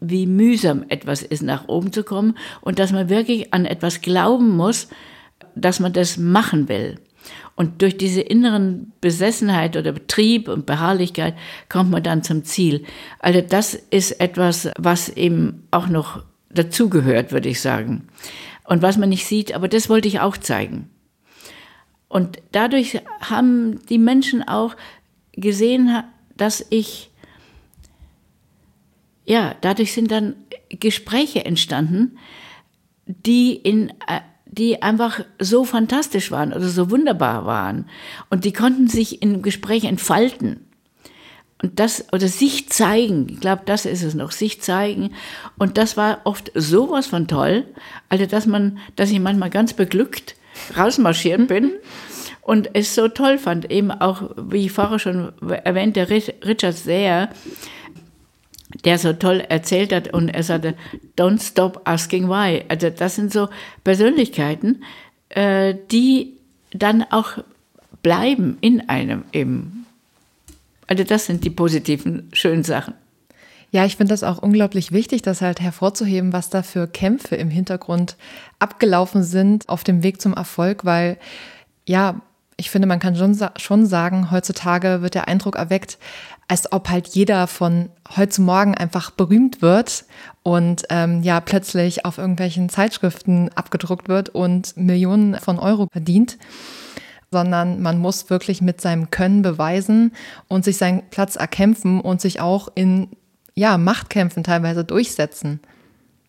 wie 0.00 0.26
mühsam 0.26 0.84
etwas 0.88 1.22
ist, 1.22 1.42
nach 1.42 1.68
oben 1.68 1.92
zu 1.92 2.04
kommen 2.04 2.36
und 2.60 2.78
dass 2.78 2.92
man 2.92 3.08
wirklich 3.08 3.54
an 3.54 3.64
etwas 3.64 4.00
glauben 4.00 4.56
muss, 4.56 4.88
dass 5.54 5.80
man 5.80 5.92
das 5.92 6.16
machen 6.16 6.68
will. 6.68 7.00
Und 7.56 7.82
durch 7.82 7.96
diese 7.96 8.20
inneren 8.20 8.92
Besessenheit 9.00 9.76
oder 9.76 9.92
Betrieb 9.92 10.48
und 10.48 10.66
Beharrlichkeit 10.66 11.34
kommt 11.68 11.90
man 11.90 12.02
dann 12.02 12.22
zum 12.22 12.44
Ziel. 12.44 12.84
Also 13.18 13.40
das 13.40 13.74
ist 13.74 14.20
etwas, 14.20 14.70
was 14.78 15.08
eben 15.08 15.66
auch 15.70 15.88
noch 15.88 16.22
dazugehört, 16.50 17.32
würde 17.32 17.48
ich 17.48 17.60
sagen. 17.60 18.08
Und 18.64 18.82
was 18.82 18.98
man 18.98 19.08
nicht 19.08 19.26
sieht, 19.26 19.54
aber 19.54 19.68
das 19.68 19.88
wollte 19.88 20.08
ich 20.08 20.20
auch 20.20 20.36
zeigen. 20.36 20.90
Und 22.08 22.38
dadurch 22.52 23.00
haben 23.20 23.84
die 23.86 23.98
Menschen 23.98 24.46
auch 24.46 24.76
gesehen, 25.32 26.02
dass 26.36 26.64
ich, 26.70 27.10
ja, 29.24 29.54
dadurch 29.60 29.92
sind 29.92 30.10
dann 30.10 30.36
Gespräche 30.70 31.44
entstanden, 31.44 32.18
die 33.06 33.54
in 33.54 33.92
die 34.58 34.82
einfach 34.82 35.20
so 35.38 35.64
fantastisch 35.64 36.30
waren 36.30 36.52
oder 36.52 36.68
so 36.68 36.90
wunderbar 36.90 37.46
waren. 37.46 37.86
Und 38.28 38.44
die 38.44 38.52
konnten 38.52 38.88
sich 38.88 39.22
im 39.22 39.42
Gespräch 39.42 39.84
entfalten. 39.84 40.66
Und 41.62 41.80
das, 41.80 42.12
oder 42.12 42.28
sich 42.28 42.68
zeigen, 42.68 43.26
ich 43.30 43.40
glaube, 43.40 43.62
das 43.66 43.84
ist 43.84 44.02
es 44.02 44.14
noch, 44.14 44.30
sich 44.30 44.60
zeigen. 44.60 45.14
Und 45.56 45.76
das 45.76 45.96
war 45.96 46.20
oft 46.24 46.52
sowas 46.54 47.06
von 47.06 47.26
toll, 47.26 47.64
also 48.08 48.26
dass 48.26 48.46
man, 48.46 48.78
dass 48.96 49.10
ich 49.10 49.18
manchmal 49.18 49.50
ganz 49.50 49.72
beglückt 49.72 50.36
rausmarschiert 50.76 51.48
bin 51.48 51.72
und 52.42 52.70
es 52.74 52.94
so 52.94 53.08
toll 53.08 53.38
fand, 53.38 53.70
eben 53.70 53.90
auch, 53.90 54.30
wie 54.36 54.66
ich 54.66 54.72
vorher 54.72 54.98
schon 54.98 55.32
erwähnte, 55.64 56.08
Richard 56.10 56.76
Sayer, 56.76 57.28
der 58.84 58.98
so 58.98 59.12
toll 59.12 59.40
erzählt 59.40 59.92
hat 59.92 60.12
und 60.12 60.28
er 60.28 60.42
sagte, 60.42 60.74
don't 61.16 61.42
stop 61.42 61.82
asking 61.84 62.28
why. 62.28 62.64
Also 62.68 62.90
das 62.90 63.16
sind 63.16 63.32
so 63.32 63.48
Persönlichkeiten, 63.84 64.82
äh, 65.30 65.74
die 65.90 66.34
dann 66.70 67.04
auch 67.10 67.38
bleiben 68.02 68.58
in 68.60 68.88
einem 68.88 69.24
eben. 69.32 69.86
Also 70.86 71.04
das 71.04 71.26
sind 71.26 71.44
die 71.44 71.50
positiven, 71.50 72.28
schönen 72.32 72.64
Sachen. 72.64 72.94
Ja, 73.70 73.84
ich 73.84 73.96
finde 73.96 74.14
das 74.14 74.22
auch 74.22 74.38
unglaublich 74.38 74.92
wichtig, 74.92 75.20
das 75.20 75.42
halt 75.42 75.60
hervorzuheben, 75.60 76.32
was 76.32 76.48
da 76.48 76.62
für 76.62 76.86
Kämpfe 76.86 77.36
im 77.36 77.50
Hintergrund 77.50 78.16
abgelaufen 78.58 79.22
sind 79.22 79.68
auf 79.68 79.84
dem 79.84 80.02
Weg 80.02 80.22
zum 80.22 80.32
Erfolg, 80.32 80.86
weil 80.86 81.18
ja, 81.86 82.20
ich 82.56 82.70
finde, 82.70 82.88
man 82.88 82.98
kann 82.98 83.14
schon, 83.14 83.38
schon 83.56 83.86
sagen, 83.86 84.30
heutzutage 84.30 85.02
wird 85.02 85.14
der 85.14 85.28
Eindruck 85.28 85.56
erweckt, 85.56 85.98
als 86.48 86.72
ob 86.72 86.88
halt 86.88 87.08
jeder 87.08 87.46
von 87.46 87.90
heute 88.16 88.30
zu 88.30 88.42
morgen 88.42 88.74
einfach 88.74 89.10
berühmt 89.10 89.62
wird 89.62 90.06
und 90.42 90.84
ähm, 90.90 91.22
ja 91.22 91.40
plötzlich 91.40 92.04
auf 92.04 92.18
irgendwelchen 92.18 92.68
Zeitschriften 92.68 93.50
abgedruckt 93.54 94.08
wird 94.08 94.30
und 94.30 94.76
Millionen 94.76 95.36
von 95.36 95.58
Euro 95.58 95.86
verdient 95.92 96.38
sondern 97.30 97.82
man 97.82 97.98
muss 97.98 98.30
wirklich 98.30 98.62
mit 98.62 98.80
seinem 98.80 99.10
Können 99.10 99.42
beweisen 99.42 100.12
und 100.48 100.64
sich 100.64 100.78
seinen 100.78 101.02
Platz 101.10 101.36
erkämpfen 101.36 102.00
und 102.00 102.20
sich 102.20 102.40
auch 102.40 102.68
in 102.74 103.08
ja, 103.54 103.76
Machtkämpfen 103.76 104.44
teilweise 104.44 104.84
durchsetzen. 104.84 105.60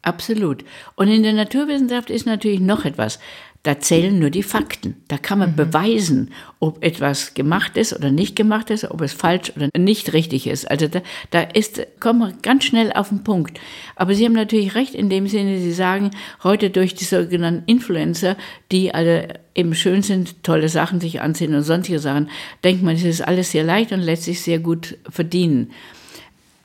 Absolut. 0.01 0.63
Und 0.95 1.09
in 1.09 1.23
der 1.23 1.33
Naturwissenschaft 1.33 2.09
ist 2.09 2.25
natürlich 2.25 2.61
noch 2.61 2.85
etwas. 2.85 3.19
Da 3.63 3.77
zählen 3.77 4.17
nur 4.17 4.29
die 4.29 4.43
Fakten. 4.43 4.95
Da 5.09 5.17
kann 5.17 5.39
man 5.39 5.51
mhm. 5.51 5.55
beweisen, 5.57 6.31
ob 6.59 6.81
etwas 6.81 7.33
gemacht 7.33 7.75
ist 7.75 7.93
oder 7.93 8.09
nicht 8.09 8.37
gemacht 8.37 8.69
ist, 8.69 8.89
ob 8.89 9.01
es 9.01 9.11
falsch 9.11 9.51
oder 9.55 9.67
nicht 9.77 10.13
richtig 10.13 10.47
ist. 10.47 10.71
Also 10.71 10.87
da, 10.87 11.01
da 11.31 11.41
ist, 11.41 11.85
kommen 11.99 12.19
wir 12.19 12.33
ganz 12.41 12.63
schnell 12.63 12.93
auf 12.93 13.09
den 13.09 13.23
Punkt. 13.23 13.59
Aber 13.97 14.13
Sie 14.13 14.23
haben 14.23 14.33
natürlich 14.33 14.75
recht 14.75 14.95
in 14.95 15.09
dem 15.09 15.27
Sinne, 15.27 15.59
Sie 15.59 15.73
sagen, 15.73 16.11
heute 16.41 16.69
durch 16.69 16.95
die 16.95 17.03
sogenannten 17.03 17.63
Influencer, 17.65 18.37
die 18.71 18.93
alle 18.93 19.41
eben 19.55 19.75
schön 19.75 20.03
sind, 20.03 20.41
tolle 20.43 20.69
Sachen 20.69 21.01
sich 21.01 21.19
ansehen 21.19 21.53
und 21.53 21.63
sonstige 21.63 21.99
Sachen, 21.99 22.29
denkt 22.63 22.81
man, 22.81 22.95
es 22.95 23.03
ist 23.03 23.21
alles 23.21 23.51
sehr 23.51 23.65
leicht 23.65 23.91
und 23.91 23.99
lässt 23.99 24.23
sich 24.23 24.41
sehr 24.41 24.59
gut 24.59 24.97
verdienen. 25.09 25.71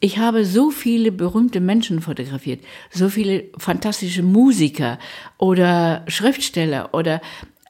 Ich 0.05 0.19
habe 0.19 0.45
so 0.45 0.71
viele 0.71 1.11
berühmte 1.13 1.61
Menschen 1.61 2.03
fotografiert, 2.03 2.63
so 2.91 3.09
viele 3.09 3.45
fantastische 3.57 4.23
Musiker 4.23 4.99
oder 5.39 6.05
Schriftsteller 6.09 6.91
oder 6.93 7.23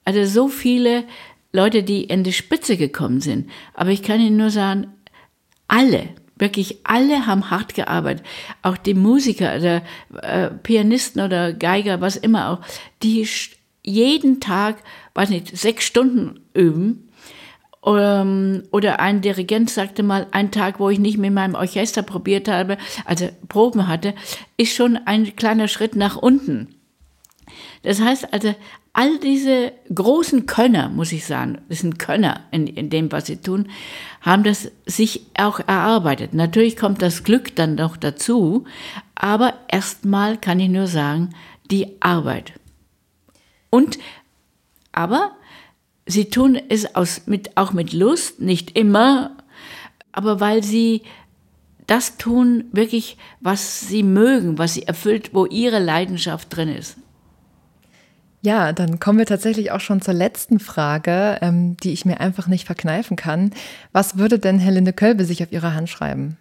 also 0.04 0.24
so 0.24 0.48
viele 0.48 1.04
Leute, 1.52 1.84
die 1.84 2.02
in 2.02 2.24
die 2.24 2.32
Spitze 2.32 2.76
gekommen 2.76 3.20
sind. 3.20 3.48
Aber 3.72 3.90
ich 3.90 4.02
kann 4.02 4.20
Ihnen 4.20 4.36
nur 4.36 4.50
sagen, 4.50 4.88
alle, 5.68 6.08
wirklich 6.34 6.78
alle 6.82 7.24
haben 7.24 7.52
hart 7.52 7.76
gearbeitet. 7.76 8.26
Auch 8.62 8.78
die 8.78 8.94
Musiker 8.94 9.54
oder 9.56 9.82
äh, 10.20 10.50
Pianisten 10.50 11.22
oder 11.22 11.52
Geiger, 11.52 12.00
was 12.00 12.16
immer 12.16 12.50
auch, 12.50 12.60
die 13.04 13.28
jeden 13.84 14.40
Tag, 14.40 14.82
weiß 15.14 15.30
nicht, 15.30 15.56
sechs 15.56 15.84
Stunden 15.84 16.40
üben 16.52 17.10
oder 17.84 18.98
ein 18.98 19.20
Dirigent 19.20 19.68
sagte 19.68 20.02
mal, 20.02 20.26
ein 20.30 20.50
Tag, 20.50 20.80
wo 20.80 20.88
ich 20.88 20.98
nicht 20.98 21.18
mit 21.18 21.32
meinem 21.32 21.54
Orchester 21.54 22.02
probiert 22.02 22.48
habe, 22.48 22.78
also 23.04 23.28
Proben 23.48 23.88
hatte, 23.88 24.14
ist 24.56 24.74
schon 24.74 24.98
ein 25.04 25.36
kleiner 25.36 25.68
Schritt 25.68 25.94
nach 25.94 26.16
unten. 26.16 26.74
Das 27.82 28.00
heißt 28.00 28.32
also, 28.32 28.54
all 28.94 29.18
diese 29.18 29.72
großen 29.94 30.46
Könner, 30.46 30.88
muss 30.88 31.12
ich 31.12 31.26
sagen, 31.26 31.58
das 31.68 31.80
sind 31.80 31.98
Könner 31.98 32.44
in, 32.52 32.66
in 32.66 32.88
dem, 32.88 33.12
was 33.12 33.26
sie 33.26 33.36
tun, 33.36 33.68
haben 34.22 34.44
das 34.44 34.70
sich 34.86 35.26
auch 35.36 35.60
erarbeitet. 35.60 36.32
Natürlich 36.32 36.76
kommt 36.78 37.02
das 37.02 37.24
Glück 37.24 37.54
dann 37.54 37.74
noch 37.74 37.98
dazu, 37.98 38.64
aber 39.14 39.54
erstmal 39.68 40.38
kann 40.38 40.60
ich 40.60 40.70
nur 40.70 40.86
sagen, 40.86 41.34
die 41.70 42.00
Arbeit. 42.00 42.54
Und, 43.68 43.98
aber 44.92 45.32
Sie 46.06 46.26
tun 46.26 46.58
es 46.68 46.94
aus, 46.94 47.22
mit, 47.26 47.56
auch 47.56 47.72
mit 47.72 47.92
Lust, 47.92 48.40
nicht 48.40 48.76
immer, 48.76 49.36
aber 50.12 50.40
weil 50.40 50.62
sie 50.62 51.02
das 51.86 52.16
tun, 52.16 52.64
wirklich, 52.72 53.16
was 53.40 53.80
sie 53.80 54.02
mögen, 54.02 54.58
was 54.58 54.74
sie 54.74 54.84
erfüllt, 54.84 55.34
wo 55.34 55.46
ihre 55.46 55.78
Leidenschaft 55.78 56.54
drin 56.54 56.68
ist. 56.68 56.96
Ja, 58.42 58.74
dann 58.74 59.00
kommen 59.00 59.18
wir 59.18 59.26
tatsächlich 59.26 59.70
auch 59.70 59.80
schon 59.80 60.02
zur 60.02 60.12
letzten 60.12 60.60
Frage, 60.60 61.38
ähm, 61.40 61.78
die 61.78 61.92
ich 61.92 62.04
mir 62.04 62.20
einfach 62.20 62.46
nicht 62.46 62.66
verkneifen 62.66 63.16
kann. 63.16 63.52
Was 63.92 64.18
würde 64.18 64.38
denn 64.38 64.58
Helene 64.58 64.92
Kölbe 64.92 65.24
sich 65.24 65.42
auf 65.42 65.50
ihre 65.50 65.74
Hand 65.74 65.88
schreiben? 65.88 66.36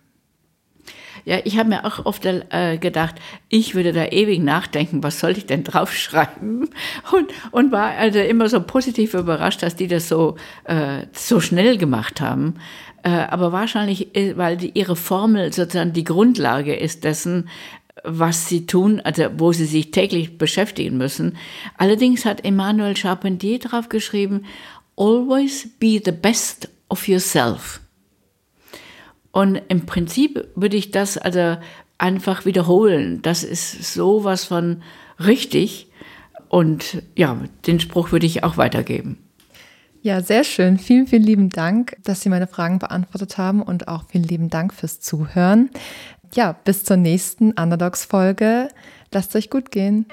Ja, 1.25 1.37
ich 1.43 1.57
habe 1.57 1.69
mir 1.69 1.85
auch 1.85 2.05
oft 2.05 2.25
äh, 2.25 2.77
gedacht, 2.77 3.15
ich 3.47 3.75
würde 3.75 3.93
da 3.93 4.05
ewig 4.05 4.41
nachdenken, 4.41 5.03
was 5.03 5.19
soll 5.19 5.31
ich 5.31 5.45
denn 5.45 5.63
draufschreiben? 5.63 6.69
Und, 7.11 7.31
und 7.51 7.71
war 7.71 7.91
also 7.91 8.19
immer 8.19 8.49
so 8.49 8.61
positiv 8.61 9.13
überrascht, 9.13 9.63
dass 9.63 9.75
die 9.75 9.87
das 9.87 10.09
so, 10.09 10.35
äh, 10.65 11.05
so 11.13 11.39
schnell 11.39 11.77
gemacht 11.77 12.19
haben. 12.19 12.55
Äh, 13.03 13.09
aber 13.09 13.51
wahrscheinlich, 13.51 14.15
äh, 14.15 14.35
weil 14.37 14.57
die, 14.57 14.71
ihre 14.73 14.95
Formel 14.95 15.53
sozusagen 15.53 15.93
die 15.93 16.03
Grundlage 16.03 16.75
ist 16.75 17.03
dessen, 17.03 17.49
was 18.03 18.49
sie 18.49 18.65
tun, 18.65 19.01
also 19.01 19.25
wo 19.37 19.53
sie 19.53 19.65
sich 19.65 19.91
täglich 19.91 20.37
beschäftigen 20.37 20.97
müssen. 20.97 21.37
Allerdings 21.77 22.25
hat 22.25 22.43
Emmanuel 22.43 22.97
Charpentier 22.97 23.59
drauf 23.59 23.87
geschrieben, 23.87 24.45
always 24.97 25.69
be 25.79 26.01
the 26.03 26.11
best 26.11 26.69
of 26.89 27.07
yourself. 27.07 27.82
Und 29.33 29.59
im 29.67 29.87
Prinzip 29.87 30.47
würde 30.55 30.77
ich 30.77 30.91
das 30.91 31.17
also 31.17 31.57
einfach 31.97 32.45
wiederholen. 32.45 33.21
Das 33.23 33.43
ist 33.43 33.93
sowas 33.93 34.45
von 34.45 34.83
richtig. 35.19 35.87
Und 36.49 37.01
ja, 37.15 37.37
den 37.65 37.79
Spruch 37.79 38.11
würde 38.11 38.27
ich 38.27 38.43
auch 38.43 38.57
weitergeben. 38.57 39.17
Ja, 40.03 40.21
sehr 40.21 40.43
schön. 40.43 40.77
Vielen, 40.77 41.07
vielen 41.07 41.23
lieben 41.23 41.49
Dank, 41.49 41.97
dass 42.03 42.21
Sie 42.21 42.29
meine 42.29 42.45
Fragen 42.45 42.77
beantwortet 42.77 43.39
haben 43.39 43.63
und 43.63 43.87
auch 43.87 44.03
vielen 44.07 44.25
lieben 44.25 44.49
Dank 44.51 44.71
fürs 44.71 44.99
Zuhören. 44.99 45.71
Ja, 46.35 46.51
bis 46.51 46.83
zur 46.83 46.97
nächsten 46.97 47.53
Underdogs-Folge. 47.53 48.67
Lasst 49.11 49.35
euch 49.35 49.49
gut 49.49 49.71
gehen. 49.71 50.05